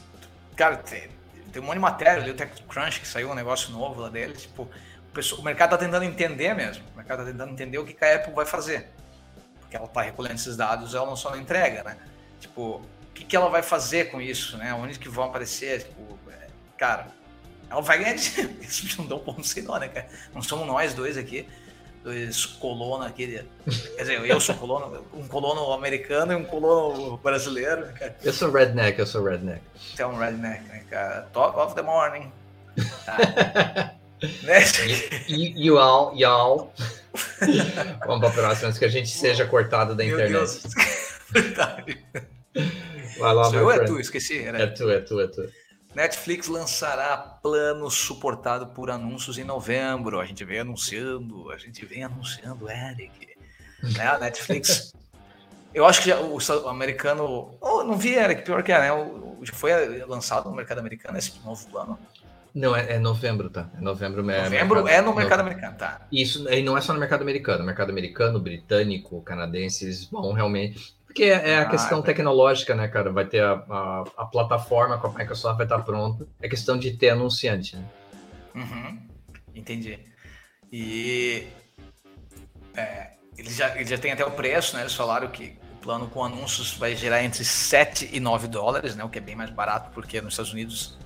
Cara, 0.56 0.78
tem, 0.78 1.10
tem 1.52 1.62
um 1.62 1.66
monte 1.66 1.76
de 1.76 1.82
matéria 1.82 2.22
ali, 2.22 2.32
o 2.32 2.36
TechCrunch, 2.36 3.00
que 3.00 3.08
saiu 3.08 3.32
um 3.32 3.36
negócio 3.36 3.72
novo 3.72 4.02
lá 4.02 4.10
deles. 4.10 4.44
Tipo, 4.44 4.64
o, 4.64 5.14
pessoal, 5.14 5.42
o 5.42 5.44
mercado 5.44 5.74
está 5.74 5.86
tentando 5.86 6.04
entender 6.04 6.54
mesmo. 6.54 6.84
O 6.94 6.98
mercado 6.98 7.20
está 7.20 7.32
tentando 7.32 7.52
entender 7.52 7.78
o 7.78 7.86
que 7.86 8.04
a 8.04 8.16
Apple 8.16 8.34
vai 8.34 8.46
fazer. 8.46 8.90
Porque 9.60 9.76
ela 9.76 9.86
está 9.86 10.02
recolhendo 10.02 10.36
esses 10.36 10.56
dados, 10.56 10.96
ela 10.96 11.06
não 11.06 11.16
só 11.16 11.32
não 11.32 11.40
entrega, 11.40 11.84
né? 11.84 11.98
Tipo, 12.40 12.78
o 13.10 13.14
que, 13.14 13.26
que 13.26 13.36
ela 13.36 13.50
vai 13.50 13.62
fazer 13.62 14.12
com 14.12 14.22
isso, 14.22 14.58
né? 14.58 14.74
Onde 14.74 14.98
que 14.98 15.10
vão 15.10 15.26
aparecer? 15.26 15.84
Tipo, 15.84 16.18
é, 16.30 16.48
cara, 16.78 17.08
ela 17.70 17.82
vai 17.82 17.98
ganhar 18.00 18.14
dinheiro. 18.16 18.56
Isso 18.62 19.02
não 19.02 19.08
dá 19.08 19.16
um 19.16 19.20
ponto 19.20 19.46
sem 19.46 19.64
nó, 19.64 19.78
né, 19.78 19.90
cara? 19.90 20.08
Não 20.34 20.42
somos 20.42 20.66
nós 20.66 20.94
dois 20.94 21.18
aqui, 21.18 21.48
dois 22.08 22.46
colonos 22.46 23.06
aqui. 23.06 23.44
Quer 23.68 24.02
dizer, 24.02 24.26
eu 24.26 24.40
sou 24.40 24.56
colono, 24.56 25.06
um 25.14 25.28
colono 25.28 25.74
americano 25.74 26.32
e 26.32 26.36
um 26.36 26.46
colono 26.46 27.18
brasileiro, 27.18 27.86
né, 27.86 27.92
cara? 27.92 28.16
Eu 28.24 28.32
sou 28.32 28.50
redneck, 28.50 28.98
eu 28.98 29.06
sou 29.06 29.26
redneck. 29.26 29.62
Você 29.76 30.02
é 30.02 30.08
um 30.08 30.18
redneck, 30.18 30.64
né, 30.70 30.84
cara? 30.90 31.22
Talk 31.34 31.60
of 31.60 31.76
the 31.76 31.82
morning. 31.82 32.32
Tá. 33.06 33.18
né? 34.44 34.64
E, 35.28 35.66
you 35.66 35.78
all, 35.78 36.14
y'all. 36.16 36.74
Vamos 38.06 38.20
para 38.22 38.30
a 38.30 38.32
próxima, 38.32 38.70
antes 38.70 38.80
que 38.80 38.86
a 38.86 38.90
gente 38.90 39.10
seja 39.10 39.46
cortado 39.46 39.94
da 39.94 40.04
meu 40.06 40.16
internet. 40.16 40.32
Deus. 40.32 40.64
Verdade. 41.30 42.06
Vai 43.20 43.34
lá, 43.34 43.44
Sou 43.46 43.60
eu 43.60 43.68
friend. 43.68 43.84
é 43.84 43.86
tu, 43.86 44.00
esqueci. 44.00 44.44
Era... 44.44 44.62
É 44.62 44.68
tu, 44.68 44.90
é 44.90 45.02
tu, 45.02 45.20
é 45.20 45.28
tu. 45.28 45.42
Netflix 45.98 46.48
lançará 46.48 47.18
plano 47.18 47.90
suportado 47.90 48.68
por 48.68 48.92
anúncios 48.92 49.40
em 49.40 49.44
novembro. 49.44 50.20
A 50.20 50.26
gente 50.26 50.46
vem 50.46 50.60
anunciando, 50.60 51.50
a 51.50 51.58
gente 51.58 51.84
vem 51.88 52.04
anunciando, 52.04 52.70
Eric. 52.70 53.36
Né? 53.82 54.08
A 54.08 54.20
Netflix. 54.20 54.94
Eu 55.74 55.88
acho 55.88 56.04
que 56.04 56.10
já, 56.10 56.20
o, 56.20 56.38
o, 56.38 56.70
americano. 56.70 57.58
Oh, 57.60 57.84
não 57.84 57.98
vi, 57.98 58.14
Eric, 58.14 58.44
pior 58.44 58.62
que 58.62 58.72
é, 58.72 58.80
né? 58.80 58.94
O, 58.94 59.40
já 59.42 59.54
foi 59.54 59.72
lançado 60.06 60.48
no 60.48 60.56
mercado 60.56 60.78
americano 60.78 61.18
esse 61.18 61.34
novo 61.44 61.68
plano. 61.68 61.98
Não, 62.54 62.76
é, 62.76 62.94
é 62.94 63.00
novembro, 63.00 63.50
tá? 63.50 63.68
É 63.76 63.82
novembro, 63.82 64.20
é 64.30 64.44
novembro 64.44 64.76
mercado, 64.76 64.90
é 64.90 65.02
no 65.02 65.16
mercado 65.16 65.40
no, 65.40 65.46
americano, 65.48 65.78
tá? 65.78 66.08
Isso, 66.12 66.48
e 66.48 66.62
não 66.62 66.78
é 66.78 66.82
só 66.82 66.94
no 66.94 67.00
mercado 67.00 67.24
americano, 67.24 67.64
mercado 67.64 67.90
americano, 67.90 68.40
britânico, 68.40 69.20
canadense, 69.24 69.86
eles 69.86 70.06
vão 70.06 70.32
realmente 70.32 70.96
porque 71.18 71.32
é, 71.32 71.50
é 71.50 71.58
a 71.58 71.62
ah, 71.64 71.66
questão 71.66 71.98
é 71.98 72.02
tecnológica, 72.04 72.76
né, 72.76 72.88
cara? 72.88 73.12
Vai 73.12 73.26
ter 73.26 73.44
a, 73.44 73.54
a, 73.54 74.04
a, 74.18 74.26
plataforma 74.26 75.00
com 75.00 75.08
a 75.08 75.12
Microsoft 75.12 75.58
vai 75.58 75.66
estar 75.66 75.80
pronta. 75.80 76.28
É 76.40 76.48
questão 76.48 76.78
de 76.78 76.96
ter 76.96 77.10
anunciante, 77.10 77.76
né? 77.76 77.84
Uhum, 78.54 79.02
entendi. 79.56 79.98
E 80.72 81.48
é, 82.76 83.14
eles, 83.36 83.56
já, 83.56 83.76
eles 83.76 83.90
já 83.90 83.98
têm 83.98 84.12
até 84.12 84.24
o 84.24 84.30
preço, 84.30 84.76
né? 84.76 84.84
Eles 84.84 84.94
falaram 84.94 85.28
que 85.30 85.58
o 85.74 85.78
plano 85.82 86.08
com 86.08 86.24
anúncios 86.24 86.76
vai 86.78 86.96
gerar 86.96 87.24
entre 87.24 87.44
7 87.44 88.12
e 88.14 88.20
9 88.20 88.48
dólares, 88.48 88.96
né? 88.96 89.04
O 89.04 89.10
que 89.10 89.18
é 89.18 89.22
bem 89.22 89.36
mais 89.36 89.50
barato, 89.50 89.90
porque 89.96 90.22
nos 90.22 90.34
Estados 90.34 90.54
Unidos 90.54 91.00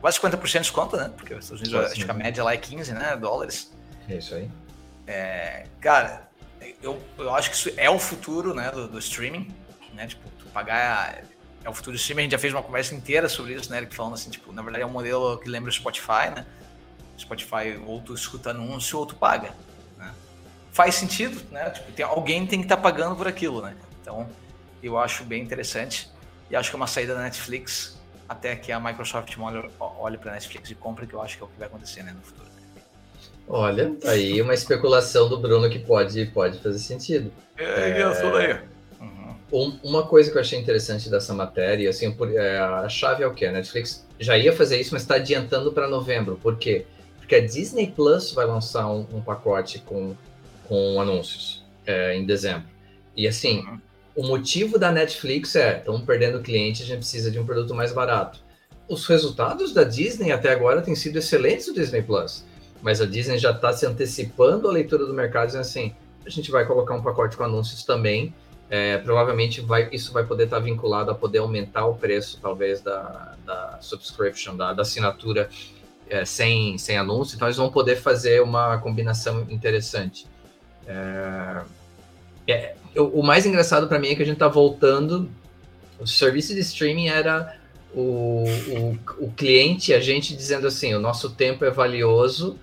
quase 0.00 0.20
50% 0.20 0.52
de 0.52 0.58
desconto, 0.60 0.96
né? 0.96 1.10
Porque 1.16 1.34
nos 1.34 1.46
Estados 1.46 1.68
Unidos 1.68 1.90
acho 1.90 2.04
que 2.04 2.10
a 2.10 2.14
média 2.14 2.44
lá 2.44 2.54
é 2.54 2.56
15 2.56 2.92
né, 2.92 3.16
dólares. 3.16 3.76
É 4.08 4.14
isso 4.14 4.32
aí. 4.32 4.48
É, 5.08 5.66
cara, 5.80 6.25
eu, 6.82 7.00
eu 7.18 7.34
acho 7.34 7.50
que 7.50 7.56
isso 7.56 7.70
é 7.76 7.88
o 7.88 7.98
futuro 7.98 8.54
né, 8.54 8.70
do, 8.70 8.88
do 8.88 8.98
streaming, 8.98 9.54
né? 9.94 10.06
Tipo, 10.06 10.28
tu 10.38 10.46
pagar. 10.46 11.22
É 11.64 11.68
o 11.68 11.74
futuro 11.74 11.96
do 11.96 12.00
streaming, 12.00 12.22
a 12.22 12.24
gente 12.24 12.32
já 12.32 12.38
fez 12.38 12.52
uma 12.52 12.62
conversa 12.62 12.94
inteira 12.94 13.28
sobre 13.28 13.54
isso, 13.54 13.70
né? 13.70 13.78
Eric 13.78 13.94
falando 13.94 14.14
assim, 14.14 14.30
tipo, 14.30 14.52
na 14.52 14.62
verdade 14.62 14.82
é 14.82 14.86
um 14.86 14.90
modelo 14.90 15.38
que 15.38 15.48
lembra 15.48 15.68
o 15.68 15.72
Spotify, 15.72 16.30
né? 16.34 16.46
Spotify, 17.18 17.80
ou 17.84 18.00
tu 18.00 18.14
escuta 18.14 18.50
anúncio 18.50 18.98
ou 18.98 19.06
tu 19.06 19.16
paga. 19.16 19.52
Né? 19.96 20.14
Faz 20.70 20.94
sentido, 20.94 21.42
né? 21.50 21.70
Tipo, 21.70 21.92
tem, 21.92 22.04
alguém 22.04 22.46
tem 22.46 22.60
que 22.60 22.66
estar 22.66 22.76
tá 22.76 22.82
pagando 22.82 23.16
por 23.16 23.26
aquilo, 23.26 23.62
né? 23.62 23.74
Então, 24.00 24.28
eu 24.82 24.98
acho 24.98 25.24
bem 25.24 25.42
interessante. 25.42 26.08
E 26.48 26.54
acho 26.54 26.70
que 26.70 26.76
é 26.76 26.78
uma 26.78 26.86
saída 26.86 27.14
da 27.14 27.22
Netflix 27.22 27.98
até 28.28 28.54
que 28.56 28.70
a 28.70 28.78
Microsoft 28.78 29.34
olhe, 29.78 30.18
para 30.18 30.32
a 30.32 30.34
Netflix 30.34 30.70
e 30.70 30.74
compre, 30.74 31.06
que 31.06 31.14
eu 31.14 31.22
acho 31.22 31.36
que 31.36 31.42
é 31.42 31.46
o 31.46 31.48
que 31.48 31.58
vai 31.58 31.68
acontecer 31.68 32.02
né, 32.02 32.12
no 32.12 32.22
futuro. 32.22 32.55
Olha, 33.48 33.94
tá 34.00 34.10
aí 34.10 34.40
uma 34.42 34.54
especulação 34.54 35.28
do 35.28 35.38
Bruno 35.38 35.70
que 35.70 35.78
pode, 35.78 36.26
pode 36.26 36.58
fazer 36.58 36.78
sentido. 36.78 37.30
É, 37.56 37.90
é... 37.90 38.10
isso 38.12 38.30
daí. 38.32 38.58
Um, 39.52 39.78
uma 39.84 40.04
coisa 40.04 40.30
que 40.30 40.36
eu 40.36 40.40
achei 40.40 40.58
interessante 40.58 41.08
dessa 41.08 41.32
matéria, 41.32 41.88
assim, 41.88 42.10
por, 42.10 42.34
é, 42.34 42.58
a 42.58 42.88
chave 42.88 43.22
é 43.22 43.26
o 43.26 43.32
que? 43.32 43.46
A 43.46 43.52
Netflix 43.52 44.04
já 44.18 44.36
ia 44.36 44.52
fazer 44.52 44.80
isso, 44.80 44.92
mas 44.92 45.02
está 45.02 45.16
adiantando 45.16 45.72
para 45.72 45.86
novembro. 45.86 46.38
Por 46.42 46.56
quê? 46.56 46.84
Porque 47.18 47.36
a 47.36 47.46
Disney 47.46 47.92
Plus 47.94 48.32
vai 48.32 48.44
lançar 48.44 48.88
um, 48.88 49.06
um 49.12 49.20
pacote 49.20 49.78
com, 49.80 50.16
com 50.64 51.00
anúncios 51.00 51.64
é, 51.86 52.16
em 52.16 52.24
dezembro. 52.24 52.68
E 53.16 53.26
assim, 53.28 53.60
uhum. 53.60 53.80
o 54.16 54.26
motivo 54.26 54.78
da 54.78 54.90
Netflix 54.90 55.54
é: 55.54 55.78
estamos 55.78 56.02
perdendo 56.02 56.42
cliente, 56.42 56.82
a 56.82 56.86
gente 56.86 56.98
precisa 56.98 57.30
de 57.30 57.38
um 57.38 57.46
produto 57.46 57.74
mais 57.74 57.92
barato. 57.92 58.40
Os 58.88 59.06
resultados 59.06 59.72
da 59.72 59.84
Disney 59.84 60.32
até 60.32 60.50
agora 60.50 60.82
têm 60.82 60.94
sido 60.94 61.18
excelentes 61.18 61.66
do 61.66 61.74
Disney 61.74 62.02
Plus, 62.02 62.44
mas 62.86 63.02
a 63.02 63.06
Disney 63.06 63.36
já 63.36 63.50
está 63.50 63.70
se 63.72 63.84
antecipando 63.84 64.66
a 64.66 64.72
leitura 64.72 65.04
do 65.04 65.12
mercado, 65.12 65.48
dizendo 65.48 65.60
assim: 65.60 65.94
a 66.24 66.30
gente 66.30 66.50
vai 66.50 66.64
colocar 66.64 66.94
um 66.94 67.02
pacote 67.02 67.36
com 67.36 67.44
anúncios 67.44 67.84
também 67.84 68.32
é, 68.68 68.98
provavelmente 68.98 69.60
vai, 69.60 69.88
isso 69.92 70.12
vai 70.12 70.24
poder 70.24 70.44
estar 70.44 70.58
vinculado 70.58 71.10
a 71.10 71.14
poder 71.14 71.38
aumentar 71.38 71.86
o 71.86 71.94
preço, 71.94 72.38
talvez, 72.42 72.80
da, 72.80 73.34
da 73.44 73.78
subscription, 73.80 74.56
da, 74.56 74.72
da 74.72 74.82
assinatura 74.82 75.48
é, 76.08 76.24
sem, 76.24 76.76
sem 76.76 76.96
anúncio. 76.96 77.36
Então, 77.36 77.46
eles 77.46 77.56
vão 77.56 77.70
poder 77.70 77.96
fazer 77.96 78.42
uma 78.42 78.78
combinação 78.78 79.46
interessante. 79.48 80.26
É, 80.86 81.62
é 82.48 82.74
o, 82.96 83.20
o, 83.20 83.22
mais 83.22 83.46
engraçado 83.46 83.86
para 83.86 83.98
mim 83.98 84.08
é 84.08 84.14
que 84.16 84.22
a 84.22 84.26
gente 84.26 84.34
está 84.34 84.48
voltando. 84.48 85.30
O 86.00 86.06
serviço 86.06 86.52
de 86.52 86.60
streaming 86.60 87.08
era 87.08 87.56
o, 87.94 88.44
o, 88.68 88.98
o 89.26 89.32
cliente, 89.32 89.94
a 89.94 90.00
gente 90.00 90.36
dizendo 90.36 90.66
assim: 90.66 90.92
o 90.92 91.00
nosso 91.00 91.30
tempo 91.30 91.64
é 91.64 91.70
valioso 91.70 92.58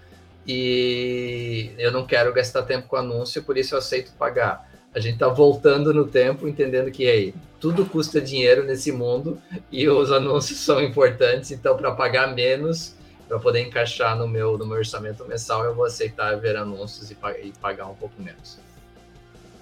e 0.46 1.72
eu 1.78 1.92
não 1.92 2.06
quero 2.06 2.34
gastar 2.34 2.64
tempo 2.64 2.88
com 2.88 2.96
anúncio, 2.96 3.44
por 3.44 3.58
isso 3.58 3.76
eu 3.76 3.80
aceito 3.80 4.12
pagar 4.14 4.70
a 4.94 5.00
gente 5.00 5.16
está 5.16 5.28
voltando 5.28 5.94
no 5.94 6.08
tempo, 6.08 6.48
entendendo 6.48 6.92
que 6.92 7.10
aí, 7.10 7.34
tudo 7.60 7.86
custa 7.86 8.22
dinheiro 8.22 8.64
nesse 8.64 8.92
mundo 8.92 9.42
e 9.72 9.90
os 9.90 10.12
anúncios 10.12 10.60
são 10.60 10.80
importantes. 10.82 11.52
Então, 11.52 11.76
para 11.76 11.92
pagar 11.94 12.28
menos, 12.28 12.96
para 13.28 13.40
poder 13.40 13.62
encaixar 13.62 14.16
no 14.16 14.28
meu, 14.28 14.58
no 14.58 14.66
meu 14.66 14.78
orçamento 14.78 15.26
mensal, 15.26 15.66
eu 15.66 15.74
vou 15.74 15.86
aceitar 15.86 16.36
ver 16.36 16.56
anúncios 16.56 17.10
e, 17.10 17.18
e 17.42 17.52
pagar 17.60 17.88
um 17.88 17.96
pouco 17.96 18.22
menos. 18.22 18.60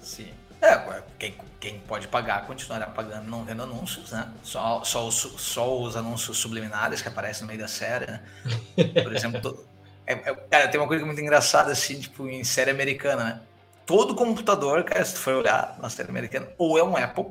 Sim. 0.02 0.28
É, 0.60 1.02
quem, 1.18 1.34
quem 1.58 1.78
pode 1.80 2.06
pagar 2.06 2.46
continuará 2.46 2.86
pagando 2.86 3.28
não 3.28 3.42
vendo 3.42 3.62
anúncios, 3.62 4.12
né? 4.12 4.30
Só, 4.44 4.84
só, 4.84 5.08
os, 5.08 5.14
só 5.14 5.80
os 5.80 5.96
anúncios 5.96 6.38
subliminares 6.38 7.02
que 7.02 7.08
aparecem 7.08 7.42
no 7.42 7.48
meio 7.48 7.58
da 7.58 7.66
série, 7.66 8.06
né? 8.06 8.22
Por 9.02 9.12
exemplo, 9.12 9.64
é, 10.06 10.12
é, 10.12 10.34
cara, 10.50 10.68
tem 10.68 10.80
uma 10.80 10.88
coisa 10.88 11.04
muito 11.04 11.20
engraçada 11.20 11.72
assim, 11.72 12.00
tipo, 12.00 12.28
em 12.28 12.44
série 12.44 12.70
americana, 12.70 13.24
né? 13.24 13.40
todo 13.86 14.14
computador, 14.14 14.84
cara, 14.84 15.04
se 15.04 15.14
tu 15.14 15.20
for 15.20 15.34
olhar 15.34 15.76
na 15.80 15.90
série 15.90 16.08
americana, 16.08 16.48
ou 16.56 16.78
é 16.78 16.82
um 16.82 16.96
Apple, 16.96 17.26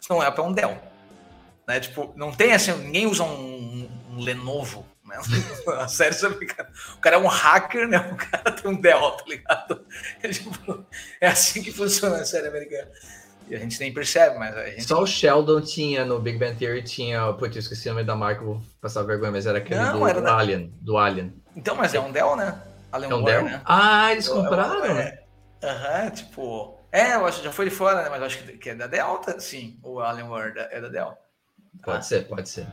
se 0.00 0.08
não 0.10 0.22
é 0.22 0.26
Apple, 0.26 0.44
é 0.44 0.46
um 0.46 0.52
Dell. 0.52 0.78
Né? 1.66 1.80
Tipo, 1.80 2.12
não 2.16 2.30
tem 2.32 2.52
assim, 2.52 2.72
ninguém 2.76 3.06
usa 3.06 3.24
um, 3.24 3.88
um 4.12 4.20
Lenovo, 4.20 4.86
né? 5.04 5.18
A 5.78 5.88
série 5.88 6.14
americana. 6.24 6.70
O 6.94 6.98
cara 6.98 7.16
é 7.16 7.18
um 7.18 7.26
hacker, 7.26 7.88
né? 7.88 7.98
O 8.12 8.16
cara 8.16 8.52
tem 8.52 8.70
um 8.70 8.80
Dell, 8.80 9.10
tá 9.10 9.24
ligado? 9.26 9.84
É, 10.22 10.28
tipo, 10.28 10.86
é 11.20 11.26
assim 11.26 11.62
que 11.62 11.72
funciona 11.72 12.16
a 12.16 12.24
série 12.24 12.48
americana. 12.48 12.88
E 13.48 13.54
a 13.54 13.58
gente 13.58 13.78
nem 13.78 13.92
percebe, 13.92 14.38
mas 14.38 14.56
a 14.56 14.66
gente... 14.66 14.84
Só 14.84 15.00
o 15.00 15.06
Sheldon 15.06 15.60
tinha 15.60 16.04
no 16.04 16.18
Big 16.18 16.38
Bang 16.38 16.56
Theory, 16.56 16.82
tinha. 16.82 17.32
Putz, 17.32 17.56
eu 17.56 17.60
esqueci 17.60 17.88
o 17.88 17.92
nome 17.92 18.04
da 18.04 18.16
marca, 18.16 18.44
vou 18.44 18.60
passar 18.80 19.02
vergonha, 19.02 19.30
mas 19.30 19.46
era 19.46 19.58
aquele 19.58 19.80
não, 19.80 20.00
do, 20.00 20.08
era 20.08 20.20
do 20.20 20.24
da... 20.24 20.36
Alien. 20.36 20.72
Do 20.80 20.96
Alien. 20.96 21.32
Então, 21.56 21.74
mas 21.74 21.94
é 21.94 22.00
um 22.00 22.12
Dell, 22.12 22.36
né? 22.36 22.60
Alien 22.92 23.10
é 23.10 23.14
um 23.14 23.24
Dell? 23.24 23.44
Né? 23.44 23.60
Ah, 23.64 24.12
eles 24.12 24.28
compraram, 24.28 24.84
é, 24.84 24.94
né? 24.94 25.18
Aham, 25.64 26.04
uhum, 26.04 26.10
tipo. 26.10 26.78
É, 26.92 27.14
eu 27.14 27.26
acho 27.26 27.38
que 27.38 27.44
já 27.44 27.52
foi 27.52 27.68
de 27.68 27.74
fora, 27.74 28.02
né? 28.02 28.08
Mas 28.10 28.20
eu 28.20 28.26
acho 28.26 28.38
que 28.58 28.70
é 28.70 28.74
da 28.74 28.86
Delta, 28.86 29.40
sim. 29.40 29.78
O 29.82 30.00
Alienware 30.00 30.54
é 30.70 30.80
da 30.80 30.88
Delta. 30.88 31.18
Pode 31.82 31.98
ah. 31.98 32.02
ser, 32.02 32.26
pode 32.26 32.48
ser. 32.48 32.62
É 32.62 32.66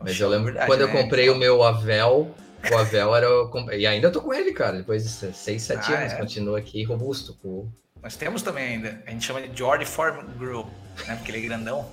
mas 0.00 0.18
eu 0.18 0.28
lembro 0.28 0.46
verdade, 0.46 0.66
quando 0.66 0.80
né? 0.80 0.86
eu 0.86 1.02
comprei 1.02 1.24
então... 1.26 1.36
o 1.36 1.38
meu 1.38 1.62
Avel, 1.62 2.34
o 2.70 2.76
Avel 2.76 3.14
era. 3.14 3.28
E 3.76 3.86
ainda 3.86 4.10
tô 4.10 4.20
com 4.20 4.34
ele, 4.34 4.52
cara. 4.52 4.78
Depois 4.78 5.04
de 5.04 5.08
6, 5.10 5.62
7 5.62 5.92
ah, 5.92 5.98
anos, 5.98 6.12
é? 6.12 6.16
continua 6.16 6.58
aqui 6.58 6.82
robusto. 6.82 7.34
Pô. 7.34 7.68
Nós 8.02 8.16
temos 8.16 8.42
também 8.42 8.74
ainda. 8.74 9.02
A 9.06 9.10
gente 9.10 9.24
chama 9.24 9.42
de 9.42 9.56
George 9.56 9.86
Form 9.86 10.26
Group, 10.38 10.68
né? 11.06 11.16
Porque 11.16 11.30
ele 11.30 11.38
é 11.38 11.48
grandão. 11.48 11.88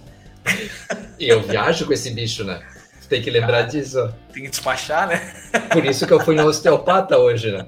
e 1.19 1.27
eu 1.27 1.41
viajo 1.41 1.85
com 1.85 1.93
esse 1.93 2.09
bicho, 2.09 2.43
né? 2.43 2.65
Tem 3.09 3.21
que 3.21 3.31
lembrar 3.31 3.63
disso. 3.63 4.13
Tem 4.31 4.43
que 4.43 4.49
despachar, 4.49 5.07
né? 5.07 5.33
Por 5.73 5.83
isso 5.83 6.05
que 6.05 6.13
eu 6.13 6.19
fui 6.19 6.35
no 6.35 6.45
osteopata 6.45 7.17
hoje, 7.17 7.51
né? 7.51 7.65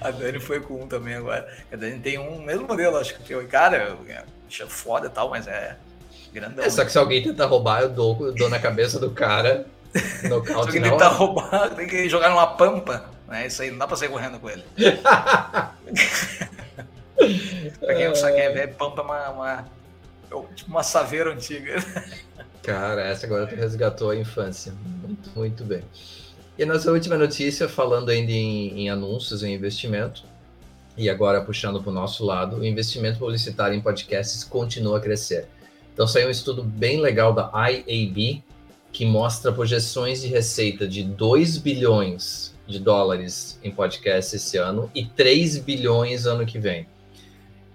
A 0.00 0.10
Dani 0.10 0.40
foi 0.40 0.60
com 0.60 0.82
um 0.82 0.88
também 0.88 1.14
agora. 1.14 1.48
A 1.72 1.76
Dani 1.76 2.00
tem 2.00 2.18
um 2.18 2.42
mesmo 2.42 2.66
modelo, 2.66 2.96
acho 2.96 3.16
que 3.20 3.32
eu, 3.32 3.46
cara, 3.46 3.96
é 4.08 4.24
foda 4.66 5.06
e 5.06 5.10
tal, 5.10 5.30
mas 5.30 5.46
é 5.46 5.76
grandão. 6.32 6.64
É, 6.64 6.70
só 6.70 6.84
que 6.84 6.90
se 6.90 6.98
alguém 6.98 7.22
tentar 7.22 7.46
roubar, 7.46 7.82
eu 7.82 7.88
dou, 7.88 8.26
eu 8.26 8.34
dou 8.34 8.50
na 8.50 8.58
cabeça 8.58 8.98
do 8.98 9.12
cara. 9.12 9.64
se 9.94 10.26
alguém 10.52 10.82
tentar 10.82 11.08
roubar, 11.08 11.70
tem 11.76 11.86
que 11.86 12.08
jogar 12.08 12.30
numa 12.30 12.48
pampa. 12.48 13.04
Né? 13.28 13.46
Isso 13.46 13.62
aí 13.62 13.70
não 13.70 13.78
dá 13.78 13.86
pra 13.86 13.96
sair 13.96 14.08
correndo 14.08 14.40
com 14.40 14.50
ele. 14.50 14.64
pra 17.78 17.94
quem 17.94 18.08
não 18.08 18.16
sabe, 18.16 18.38
é, 18.38 18.58
é 18.58 18.66
pampa 18.66 19.02
é 19.02 19.04
uma, 19.04 19.30
uma, 19.30 19.64
tipo 20.56 20.68
uma 20.70 20.82
saveira 20.82 21.32
antiga. 21.32 21.76
Cara, 22.62 23.02
essa 23.02 23.26
agora 23.26 23.46
tu 23.46 23.56
resgatou 23.56 24.10
a 24.10 24.16
infância. 24.16 24.72
Muito, 25.02 25.30
muito 25.34 25.64
bem. 25.64 25.82
E 26.56 26.62
a 26.62 26.66
nossa 26.66 26.92
última 26.92 27.16
notícia, 27.16 27.68
falando 27.68 28.10
ainda 28.10 28.30
em, 28.30 28.82
em 28.82 28.90
anúncios 28.90 29.42
e 29.42 29.48
investimento, 29.48 30.24
e 30.96 31.08
agora 31.08 31.40
puxando 31.40 31.82
para 31.82 31.90
o 31.90 31.94
nosso 31.94 32.24
lado, 32.24 32.56
o 32.56 32.64
investimento 32.64 33.18
publicitário 33.18 33.76
em 33.76 33.80
podcasts 33.80 34.44
continua 34.44 34.98
a 34.98 35.00
crescer. 35.00 35.48
Então 35.92 36.06
saiu 36.06 36.28
um 36.28 36.30
estudo 36.30 36.62
bem 36.62 37.00
legal 37.00 37.32
da 37.32 37.50
IAB, 37.68 38.42
que 38.92 39.06
mostra 39.06 39.50
projeções 39.50 40.20
de 40.20 40.28
receita 40.28 40.86
de 40.86 41.02
2 41.02 41.56
bilhões 41.58 42.54
de 42.66 42.78
dólares 42.78 43.58
em 43.64 43.70
podcasts 43.70 44.34
esse 44.34 44.58
ano 44.58 44.90
e 44.94 45.04
3 45.04 45.58
bilhões 45.58 46.26
ano 46.26 46.44
que 46.44 46.58
vem. 46.58 46.86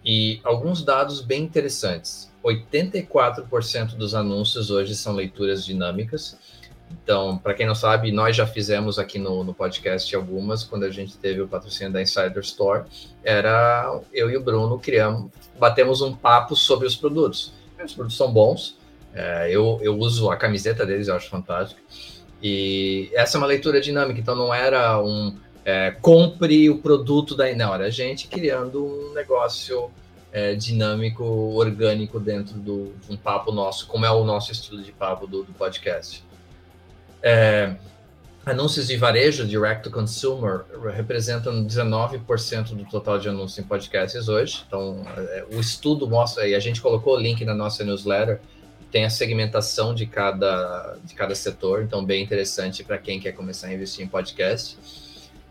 E 0.05 0.39
alguns 0.43 0.83
dados 0.83 1.21
bem 1.21 1.43
interessantes. 1.43 2.26
84% 2.47 3.95
dos 3.95 4.15
anúncios 4.15 4.71
hoje 4.71 4.95
são 4.95 5.13
leituras 5.13 5.65
dinâmicas, 5.65 6.37
então, 6.91 7.37
para 7.37 7.53
quem 7.53 7.65
não 7.65 7.75
sabe, 7.75 8.11
nós 8.11 8.35
já 8.35 8.45
fizemos 8.45 8.99
aqui 8.99 9.17
no, 9.19 9.43
no 9.43 9.53
podcast 9.53 10.13
algumas, 10.15 10.63
quando 10.63 10.83
a 10.83 10.89
gente 10.89 11.17
teve 11.17 11.41
o 11.41 11.47
patrocínio 11.47 11.91
da 11.91 12.01
Insider 12.01 12.39
Store, 12.39 12.85
era 13.23 13.99
eu 14.13 14.29
e 14.29 14.37
o 14.37 14.43
Bruno 14.43 14.79
criamos, 14.79 15.31
batemos 15.59 16.01
um 16.01 16.13
papo 16.13 16.55
sobre 16.55 16.87
os 16.87 16.95
produtos. 16.95 17.53
Os 17.83 17.93
produtos 17.93 18.17
são 18.17 18.31
bons, 18.31 18.77
é, 19.13 19.49
eu, 19.49 19.79
eu 19.81 19.97
uso 19.97 20.29
a 20.29 20.35
camiseta 20.35 20.85
deles, 20.85 21.07
eu 21.07 21.15
acho 21.15 21.29
fantástico. 21.29 21.79
E 22.41 23.09
essa 23.13 23.37
é 23.37 23.39
uma 23.39 23.47
leitura 23.47 23.81
dinâmica, 23.81 24.19
então 24.19 24.35
não 24.35 24.53
era 24.53 25.01
um 25.01 25.35
é, 25.65 25.91
compre 25.91 26.69
o 26.69 26.77
produto 26.77 27.35
da 27.35 27.53
não, 27.53 27.73
era 27.73 27.85
a 27.85 27.89
gente 27.89 28.27
criando 28.27 28.85
um 28.85 29.13
negócio 29.13 29.91
é, 30.31 30.55
dinâmico, 30.55 31.23
orgânico 31.23 32.19
dentro 32.19 32.55
do, 32.55 32.93
de 33.05 33.13
um 33.13 33.17
papo 33.17 33.51
nosso, 33.51 33.87
como 33.87 34.05
é 34.05 34.11
o 34.11 34.23
nosso 34.23 34.51
estilo 34.51 34.81
de 34.81 34.91
papo 34.91 35.25
do, 35.25 35.43
do 35.43 35.53
podcast. 35.53 36.23
É, 37.21 37.75
anúncios 38.45 38.87
de 38.87 38.95
varejo, 38.95 39.45
direct 39.45 39.83
to 39.83 39.91
consumer, 39.91 40.65
representam 40.93 41.65
19% 41.65 42.75
do 42.75 42.85
total 42.85 43.19
de 43.19 43.29
anúncios 43.29 43.59
em 43.59 43.63
podcasts 43.63 44.27
hoje. 44.27 44.63
Então, 44.67 45.05
é, 45.17 45.45
o 45.51 45.59
estudo 45.59 46.07
mostra, 46.07 46.47
e 46.47 46.55
a 46.55 46.59
gente 46.59 46.81
colocou 46.81 47.15
o 47.15 47.19
link 47.19 47.43
na 47.43 47.53
nossa 47.53 47.83
newsletter, 47.83 48.39
tem 48.91 49.03
a 49.03 49.09
segmentação 49.09 49.93
de 49.93 50.05
cada, 50.05 50.97
de 51.03 51.13
cada 51.13 51.35
setor, 51.35 51.83
então 51.83 52.05
bem 52.05 52.23
interessante 52.23 52.83
para 52.83 52.97
quem 52.97 53.19
quer 53.19 53.33
começar 53.33 53.67
a 53.67 53.73
investir 53.73 54.05
em 54.05 54.07
podcast. 54.07 54.77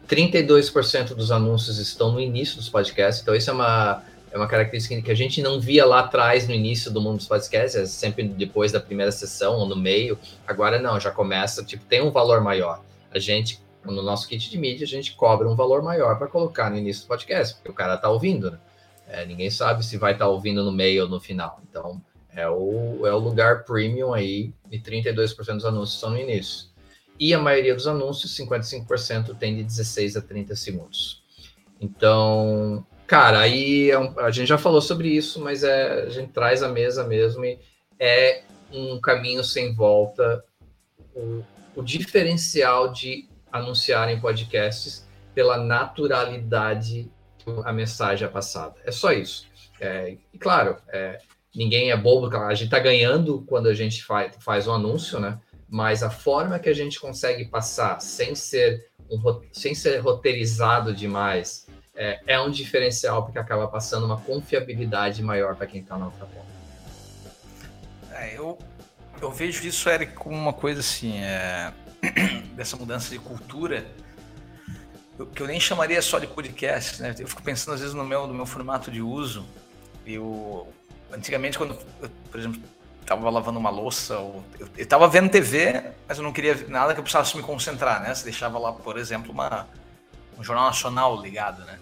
32% 0.08 1.14
dos 1.14 1.30
anúncios 1.30 1.78
estão 1.78 2.12
no 2.12 2.20
início 2.20 2.56
dos 2.56 2.68
podcasts, 2.68 3.22
então 3.22 3.34
isso 3.34 3.50
é 3.50 3.52
uma 3.52 4.02
é 4.30 4.36
uma 4.36 4.48
característica 4.48 5.00
que 5.00 5.10
a 5.10 5.14
gente 5.14 5.40
não 5.40 5.60
via 5.60 5.84
lá 5.84 6.00
atrás 6.00 6.46
no 6.46 6.54
início 6.54 6.90
do 6.90 7.00
mundo 7.00 7.16
dos 7.16 7.26
podcasts, 7.26 7.74
é 7.74 7.86
sempre 7.86 8.24
depois 8.24 8.72
da 8.72 8.80
primeira 8.80 9.12
sessão 9.12 9.54
ou 9.54 9.66
no 9.66 9.76
meio. 9.76 10.18
Agora 10.46 10.78
não, 10.78 10.98
já 11.00 11.10
começa, 11.10 11.64
tipo, 11.64 11.84
tem 11.84 12.02
um 12.02 12.10
valor 12.10 12.40
maior. 12.40 12.82
A 13.10 13.18
gente, 13.18 13.60
no 13.84 14.02
nosso 14.02 14.28
kit 14.28 14.50
de 14.50 14.58
mídia, 14.58 14.84
a 14.84 14.88
gente 14.88 15.14
cobra 15.14 15.48
um 15.48 15.54
valor 15.54 15.82
maior 15.82 16.18
para 16.18 16.26
colocar 16.26 16.70
no 16.70 16.76
início 16.76 17.04
do 17.04 17.08
podcast, 17.08 17.54
porque 17.54 17.70
o 17.70 17.74
cara 17.74 17.96
tá 17.96 18.10
ouvindo, 18.10 18.50
né? 18.50 18.58
É, 19.08 19.24
ninguém 19.24 19.50
sabe 19.50 19.84
se 19.84 19.96
vai 19.96 20.12
estar 20.12 20.24
tá 20.24 20.30
ouvindo 20.30 20.64
no 20.64 20.72
meio 20.72 21.04
ou 21.04 21.08
no 21.08 21.20
final. 21.20 21.60
Então, 21.70 22.02
é 22.34 22.48
o, 22.48 23.06
é 23.06 23.12
o 23.14 23.18
lugar 23.18 23.64
premium 23.64 24.12
aí, 24.12 24.52
e 24.70 24.78
32% 24.78 25.54
dos 25.54 25.64
anúncios 25.64 26.00
são 26.00 26.10
no 26.10 26.18
início. 26.18 26.68
E 27.18 27.32
a 27.32 27.38
maioria 27.38 27.74
dos 27.74 27.86
anúncios, 27.86 28.36
55%, 28.36 29.36
tem 29.38 29.56
de 29.56 29.64
16 29.64 30.16
a 30.16 30.20
30 30.20 30.54
segundos. 30.54 31.22
Então, 31.80 32.84
Cara, 33.06 33.40
aí 33.40 33.90
é 33.90 33.98
um, 33.98 34.18
a 34.18 34.30
gente 34.30 34.48
já 34.48 34.58
falou 34.58 34.82
sobre 34.82 35.08
isso, 35.08 35.40
mas 35.40 35.62
é, 35.62 36.02
a 36.02 36.08
gente 36.08 36.32
traz 36.32 36.62
a 36.62 36.68
mesa 36.68 37.06
mesmo 37.06 37.44
e 37.44 37.58
é 37.98 38.42
um 38.72 39.00
caminho 39.00 39.44
sem 39.44 39.74
volta 39.74 40.44
o, 41.14 41.42
o 41.76 41.82
diferencial 41.82 42.92
de 42.92 43.28
anunciar 43.50 44.10
em 44.10 44.20
podcasts 44.20 45.06
pela 45.34 45.56
naturalidade 45.56 47.10
a 47.64 47.72
mensagem 47.72 48.26
é 48.26 48.30
passada. 48.30 48.74
É 48.84 48.90
só 48.90 49.12
isso. 49.12 49.46
É, 49.80 50.16
e 50.32 50.38
claro, 50.38 50.76
é, 50.88 51.20
ninguém 51.54 51.92
é 51.92 51.96
bobo, 51.96 52.34
a 52.36 52.54
gente 52.54 52.66
está 52.66 52.80
ganhando 52.80 53.42
quando 53.46 53.68
a 53.68 53.74
gente 53.74 54.02
faz, 54.02 54.34
faz 54.40 54.66
um 54.66 54.72
anúncio, 54.72 55.20
né? 55.20 55.38
Mas 55.68 56.02
a 56.02 56.10
forma 56.10 56.58
que 56.58 56.68
a 56.68 56.74
gente 56.74 56.98
consegue 56.98 57.44
passar 57.44 58.00
sem 58.00 58.34
ser, 58.34 58.88
um, 59.08 59.20
sem 59.52 59.74
ser 59.74 59.98
roteirizado 59.98 60.92
demais 60.92 61.65
é, 61.96 62.20
é 62.26 62.40
um 62.40 62.50
diferencial 62.50 63.24
porque 63.24 63.38
acaba 63.38 63.66
passando 63.66 64.04
uma 64.04 64.20
confiabilidade 64.20 65.22
maior 65.22 65.56
para 65.56 65.66
quem 65.66 65.80
está 65.80 65.96
na 65.96 66.06
outra 66.06 66.26
ponta. 66.26 66.46
É, 68.12 68.36
eu, 68.36 68.58
eu 69.20 69.30
vejo 69.30 69.66
isso, 69.66 69.88
Eric, 69.88 70.12
como 70.12 70.36
uma 70.36 70.52
coisa 70.52 70.80
assim, 70.80 71.18
é, 71.18 71.72
dessa 72.54 72.76
mudança 72.76 73.10
de 73.10 73.18
cultura, 73.18 73.86
que 75.34 75.42
eu 75.42 75.46
nem 75.46 75.58
chamaria 75.58 76.00
só 76.02 76.18
de 76.18 76.26
podcast, 76.26 77.00
né? 77.00 77.14
Eu 77.18 77.26
fico 77.26 77.42
pensando 77.42 77.74
às 77.74 77.80
vezes 77.80 77.94
no 77.94 78.04
meu, 78.04 78.26
no 78.26 78.34
meu 78.34 78.44
formato 78.44 78.90
de 78.90 79.00
uso. 79.00 79.46
Eu, 80.06 80.70
antigamente, 81.10 81.56
quando, 81.56 81.78
eu, 82.02 82.10
por 82.30 82.38
exemplo, 82.38 82.60
estava 83.00 83.30
lavando 83.30 83.58
uma 83.58 83.70
louça, 83.70 84.14
eu, 84.14 84.44
estava 84.76 85.08
vendo 85.08 85.30
TV, 85.30 85.92
mas 86.06 86.18
eu 86.18 86.24
não 86.24 86.32
queria 86.32 86.54
nada 86.68 86.92
que 86.92 87.00
eu 87.00 87.02
precisasse 87.02 87.36
me 87.36 87.42
concentrar, 87.42 88.02
né? 88.02 88.14
Você 88.14 88.24
deixava 88.24 88.58
lá, 88.58 88.72
por 88.72 88.98
exemplo, 88.98 89.32
uma, 89.32 89.66
um 90.38 90.44
jornal 90.44 90.66
nacional 90.66 91.20
ligado, 91.20 91.64
né? 91.64 91.78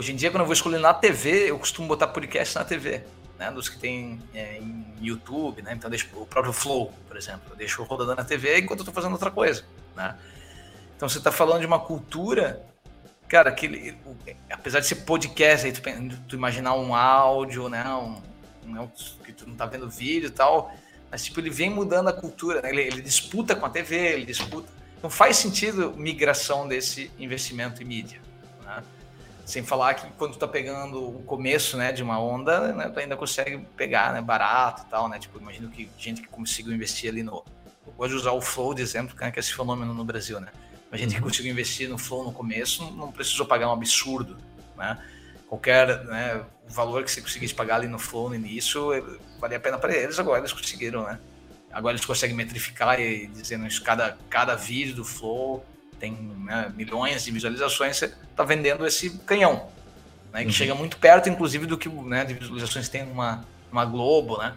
Hoje 0.00 0.12
em 0.12 0.16
dia, 0.16 0.30
quando 0.30 0.40
eu 0.40 0.46
vou 0.46 0.54
escolher 0.54 0.78
na 0.78 0.94
TV, 0.94 1.50
eu 1.50 1.58
costumo 1.58 1.86
botar 1.86 2.06
podcast 2.06 2.54
na 2.54 2.64
TV 2.64 3.02
né, 3.38 3.50
dos 3.50 3.68
que 3.68 3.78
tem 3.78 4.18
é, 4.32 4.56
em 4.56 4.86
YouTube, 4.98 5.60
né? 5.60 5.74
Então 5.74 5.90
deixo 5.90 6.08
o 6.14 6.24
próprio 6.24 6.54
Flow, 6.54 6.90
por 7.06 7.18
exemplo, 7.18 7.42
eu 7.50 7.56
deixo 7.56 7.82
rodando 7.82 8.14
na 8.14 8.24
TV 8.24 8.60
enquanto 8.60 8.78
eu 8.78 8.84
estou 8.84 8.94
fazendo 8.94 9.12
outra 9.12 9.30
coisa, 9.30 9.62
né? 9.94 10.16
Então 10.96 11.06
você 11.06 11.18
está 11.18 11.30
falando 11.30 11.60
de 11.60 11.66
uma 11.66 11.78
cultura, 11.78 12.64
cara, 13.28 13.52
que 13.52 13.94
apesar 14.50 14.80
de 14.80 14.86
ser 14.86 14.94
podcast, 15.04 15.66
aí 15.66 15.72
tu, 15.74 15.82
tu 16.26 16.34
imaginar 16.34 16.72
um 16.76 16.94
áudio, 16.94 17.68
né? 17.68 17.84
Um, 17.88 18.22
um, 18.66 18.88
que 19.22 19.34
tu 19.34 19.46
não 19.46 19.54
tá 19.54 19.66
vendo 19.66 19.86
vídeo 19.86 20.28
e 20.28 20.32
tal, 20.32 20.74
mas 21.10 21.22
tipo 21.22 21.40
ele 21.40 21.50
vem 21.50 21.68
mudando 21.68 22.08
a 22.08 22.12
cultura, 22.14 22.62
né? 22.62 22.70
ele, 22.70 22.80
ele 22.80 23.02
disputa 23.02 23.54
com 23.54 23.66
a 23.66 23.68
TV, 23.68 23.96
ele 23.96 24.24
disputa. 24.24 24.72
Não 25.02 25.10
faz 25.10 25.36
sentido 25.36 25.92
migração 25.94 26.66
desse 26.66 27.10
investimento 27.18 27.82
em 27.82 27.84
mídia. 27.84 28.22
Né? 28.64 28.82
Sem 29.50 29.64
falar 29.64 29.94
que 29.94 30.08
quando 30.12 30.34
tu 30.34 30.38
tá 30.38 30.46
pegando 30.46 31.08
o 31.08 31.24
começo, 31.24 31.76
né, 31.76 31.90
de 31.90 32.04
uma 32.04 32.22
onda, 32.22 32.72
né, 32.72 32.88
tu 32.88 33.00
ainda 33.00 33.16
consegue 33.16 33.58
pegar, 33.76 34.12
né, 34.12 34.22
barato 34.22 34.84
e 34.86 34.90
tal, 34.90 35.08
né? 35.08 35.18
Tipo, 35.18 35.40
imagino 35.40 35.68
que 35.68 35.90
gente 35.98 36.22
que 36.22 36.28
conseguiu 36.28 36.72
investir 36.72 37.10
ali 37.10 37.24
no... 37.24 37.44
Eu 37.84 37.92
gosto 37.94 38.10
de 38.10 38.16
usar 38.16 38.30
o 38.30 38.40
Flow 38.40 38.72
de 38.72 38.80
exemplo, 38.80 39.16
né, 39.20 39.28
que 39.32 39.38
é 39.38 39.40
esse 39.40 39.52
fenômeno 39.52 39.92
no 39.92 40.04
Brasil, 40.04 40.38
né? 40.38 40.52
A 40.92 40.96
gente 40.96 41.14
que 41.14 41.20
uhum. 41.20 41.26
conseguiu 41.26 41.50
investir 41.50 41.88
no 41.88 41.98
Flow 41.98 42.22
no 42.22 42.32
começo 42.32 42.92
não 42.92 43.10
precisou 43.10 43.44
pagar 43.44 43.68
um 43.68 43.72
absurdo, 43.72 44.38
né? 44.76 44.96
Qualquer 45.48 46.04
né, 46.04 46.44
valor 46.68 47.02
que 47.02 47.10
você 47.10 47.20
conseguisse 47.20 47.52
pagar 47.52 47.74
ali 47.74 47.88
no 47.88 47.98
Flow 47.98 48.28
no 48.28 48.36
início, 48.36 48.90
valia 49.40 49.56
a 49.56 49.60
pena 49.60 49.78
para 49.78 49.92
eles, 49.92 50.16
agora 50.20 50.38
eles 50.38 50.52
conseguiram, 50.52 51.02
né? 51.02 51.18
Agora 51.72 51.96
eles 51.96 52.06
conseguem 52.06 52.36
metrificar 52.36 53.00
e 53.00 53.26
dizendo 53.26 53.66
isso, 53.66 53.82
cada, 53.82 54.16
cada 54.28 54.54
vídeo 54.54 54.94
do 54.94 55.04
Flow 55.04 55.66
tem 56.00 56.12
né, 56.12 56.72
milhões 56.74 57.24
de 57.24 57.30
visualizações, 57.30 57.98
você 57.98 58.06
está 58.06 58.42
vendendo 58.42 58.86
esse 58.86 59.10
canhão, 59.20 59.68
né, 60.32 60.40
que 60.40 60.46
uhum. 60.46 60.52
chega 60.52 60.74
muito 60.74 60.96
perto, 60.96 61.28
inclusive, 61.28 61.66
do 61.66 61.76
que 61.76 61.88
né, 61.88 62.24
de 62.24 62.34
visualizações 62.34 62.88
tem 62.88 63.04
numa, 63.04 63.44
numa 63.70 63.84
Globo, 63.84 64.38
né? 64.38 64.54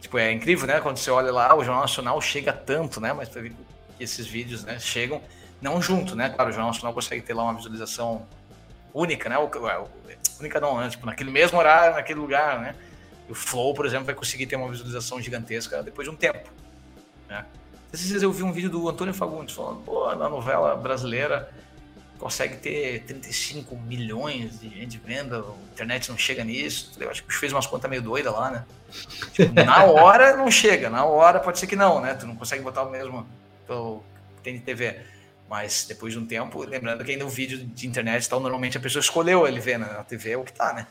Tipo, 0.00 0.18
é 0.18 0.32
incrível, 0.32 0.66
né? 0.66 0.80
Quando 0.80 0.96
você 0.96 1.10
olha 1.10 1.30
lá, 1.30 1.54
o 1.54 1.62
Jornal 1.62 1.82
Nacional 1.82 2.20
chega 2.22 2.52
tanto, 2.52 3.00
né? 3.00 3.12
Mas 3.12 3.28
para 3.28 3.42
ver 3.42 3.52
que 3.98 4.02
esses 4.02 4.26
vídeos 4.26 4.64
né, 4.64 4.78
chegam, 4.78 5.20
não 5.60 5.80
junto, 5.82 6.16
né? 6.16 6.30
Claro, 6.30 6.48
o 6.48 6.52
Jornal 6.52 6.70
Nacional 6.70 6.94
consegue 6.94 7.20
ter 7.20 7.34
lá 7.34 7.42
uma 7.42 7.54
visualização 7.54 8.26
única, 8.94 9.28
né? 9.28 9.36
única 10.40 10.58
não, 10.58 10.80
né? 10.80 10.88
Tipo, 10.88 11.04
naquele 11.04 11.30
mesmo 11.30 11.58
horário, 11.58 11.94
naquele 11.96 12.18
lugar, 12.18 12.60
né? 12.60 12.74
O 13.28 13.34
Flow, 13.34 13.74
por 13.74 13.84
exemplo, 13.84 14.06
vai 14.06 14.14
conseguir 14.14 14.46
ter 14.46 14.56
uma 14.56 14.70
visualização 14.70 15.20
gigantesca 15.20 15.82
depois 15.82 16.08
de 16.08 16.14
um 16.14 16.16
tempo, 16.16 16.48
né? 17.28 17.44
Esses 17.92 18.06
dias 18.06 18.22
eu 18.22 18.32
vi 18.32 18.42
um 18.42 18.52
vídeo 18.52 18.70
do 18.70 18.88
Antônio 18.88 19.12
Fagundes 19.12 19.54
falando, 19.54 19.82
pô, 19.82 20.14
na 20.14 20.28
novela 20.28 20.76
brasileira 20.76 21.50
consegue 22.18 22.56
ter 22.56 23.02
35 23.04 23.74
milhões 23.76 24.60
de 24.60 24.68
gente 24.68 25.00
vendo, 25.02 25.36
a 25.36 25.72
internet 25.72 26.10
não 26.10 26.18
chega 26.18 26.44
nisso. 26.44 26.92
Eu 27.00 27.10
acho 27.10 27.24
que 27.24 27.34
fez 27.34 27.50
umas 27.50 27.66
contas 27.66 27.88
meio 27.90 28.02
doidas 28.02 28.32
lá, 28.32 28.50
né? 28.50 28.64
Tipo, 29.32 29.54
na 29.54 29.84
hora 29.90 30.36
não 30.36 30.50
chega, 30.50 30.90
na 30.90 31.04
hora 31.04 31.40
pode 31.40 31.58
ser 31.58 31.66
que 31.66 31.74
não, 31.74 32.00
né? 32.00 32.14
Tu 32.14 32.26
não 32.26 32.36
consegue 32.36 32.62
botar 32.62 32.82
o 32.82 32.90
mesmo 32.90 33.26
que 33.66 34.42
tem 34.42 34.54
de 34.54 34.60
TV. 34.60 35.00
Mas 35.48 35.84
depois 35.88 36.12
de 36.12 36.18
um 36.18 36.26
tempo, 36.26 36.62
lembrando 36.62 37.04
que 37.04 37.10
ainda 37.10 37.24
o 37.24 37.28
vídeo 37.28 37.58
de 37.58 37.86
internet 37.86 38.28
tal, 38.28 38.38
normalmente 38.38 38.76
a 38.76 38.80
pessoa 38.80 39.00
escolheu 39.00 39.48
ele 39.48 39.58
ver 39.58 39.78
na 39.78 40.04
TV, 40.04 40.32
é 40.32 40.36
o 40.36 40.44
que 40.44 40.52
tá, 40.52 40.72
né? 40.72 40.86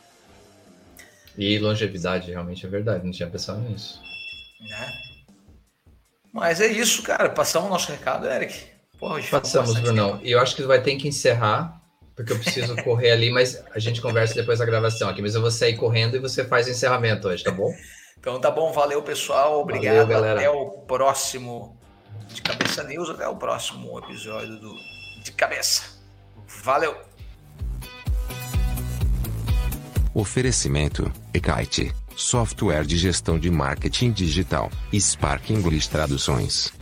E 1.38 1.58
longevidade, 1.60 2.32
realmente 2.32 2.66
é 2.66 2.70
verdade, 2.70 3.06
não 3.06 3.12
tinha 3.12 3.30
pensado 3.30 3.62
nisso. 3.62 4.02
Né? 4.60 5.09
Mas 6.34 6.62
é 6.62 6.68
isso, 6.68 7.02
cara. 7.04 7.30
Passamos 7.30 7.70
o 7.70 7.72
nosso 7.72 7.92
recado, 7.92 8.28
Eric. 8.28 8.56
Porra, 9.00 9.22
Passamos, 9.24 9.80
Brunão. 9.80 10.20
E 10.22 10.32
eu 10.32 10.40
acho 10.40 10.56
que 10.56 10.64
vai 10.64 10.82
ter 10.82 10.96
que 10.98 11.08
encerrar, 11.08 11.82
porque 12.16 12.34
eu 12.34 12.40
preciso 12.40 12.76
correr 12.84 13.12
ali, 13.12 13.32
mas 13.32 13.64
a 13.74 13.80
gente 13.80 14.02
conversa 14.02 14.36
depois 14.36 14.60
da 14.60 14.66
gravação 14.66 15.10
aqui. 15.10 15.22
Mas 15.22 15.36
eu 15.36 15.42
vou 15.42 15.52
sair 15.52 15.78
correndo 15.78 16.16
e 16.16 16.20
você 16.20 16.44
faz 16.44 16.68
o 16.68 16.72
encerramento 16.72 17.28
hoje, 17.28 17.44
tá 17.44 17.52
bom? 17.52 17.74
Então 18.20 18.40
tá 18.40 18.52
bom, 18.52 18.74
valeu 18.74 19.02
pessoal, 19.02 19.62
obrigado. 19.62 19.96
Valeu, 19.96 20.08
galera. 20.08 20.40
Até 20.40 20.50
o 20.50 20.70
próximo 20.86 21.80
de 22.28 22.42
Cabeça 22.42 22.84
News, 22.84 23.10
até 23.10 23.28
o 23.28 23.38
próximo 23.38 23.98
episódio 24.00 24.60
do 24.60 24.74
De 25.24 25.32
Cabeça. 25.32 25.98
Valeu! 26.64 26.96
Oferecimento: 30.14 31.10
Ekite, 31.34 31.94
software 32.20 32.86
de 32.86 32.98
gestão 32.98 33.40
de 33.40 33.50
marketing 33.50 34.12
digital, 34.12 34.70
Spark 34.94 35.50
English 35.52 35.90
Traduções. 35.90 36.79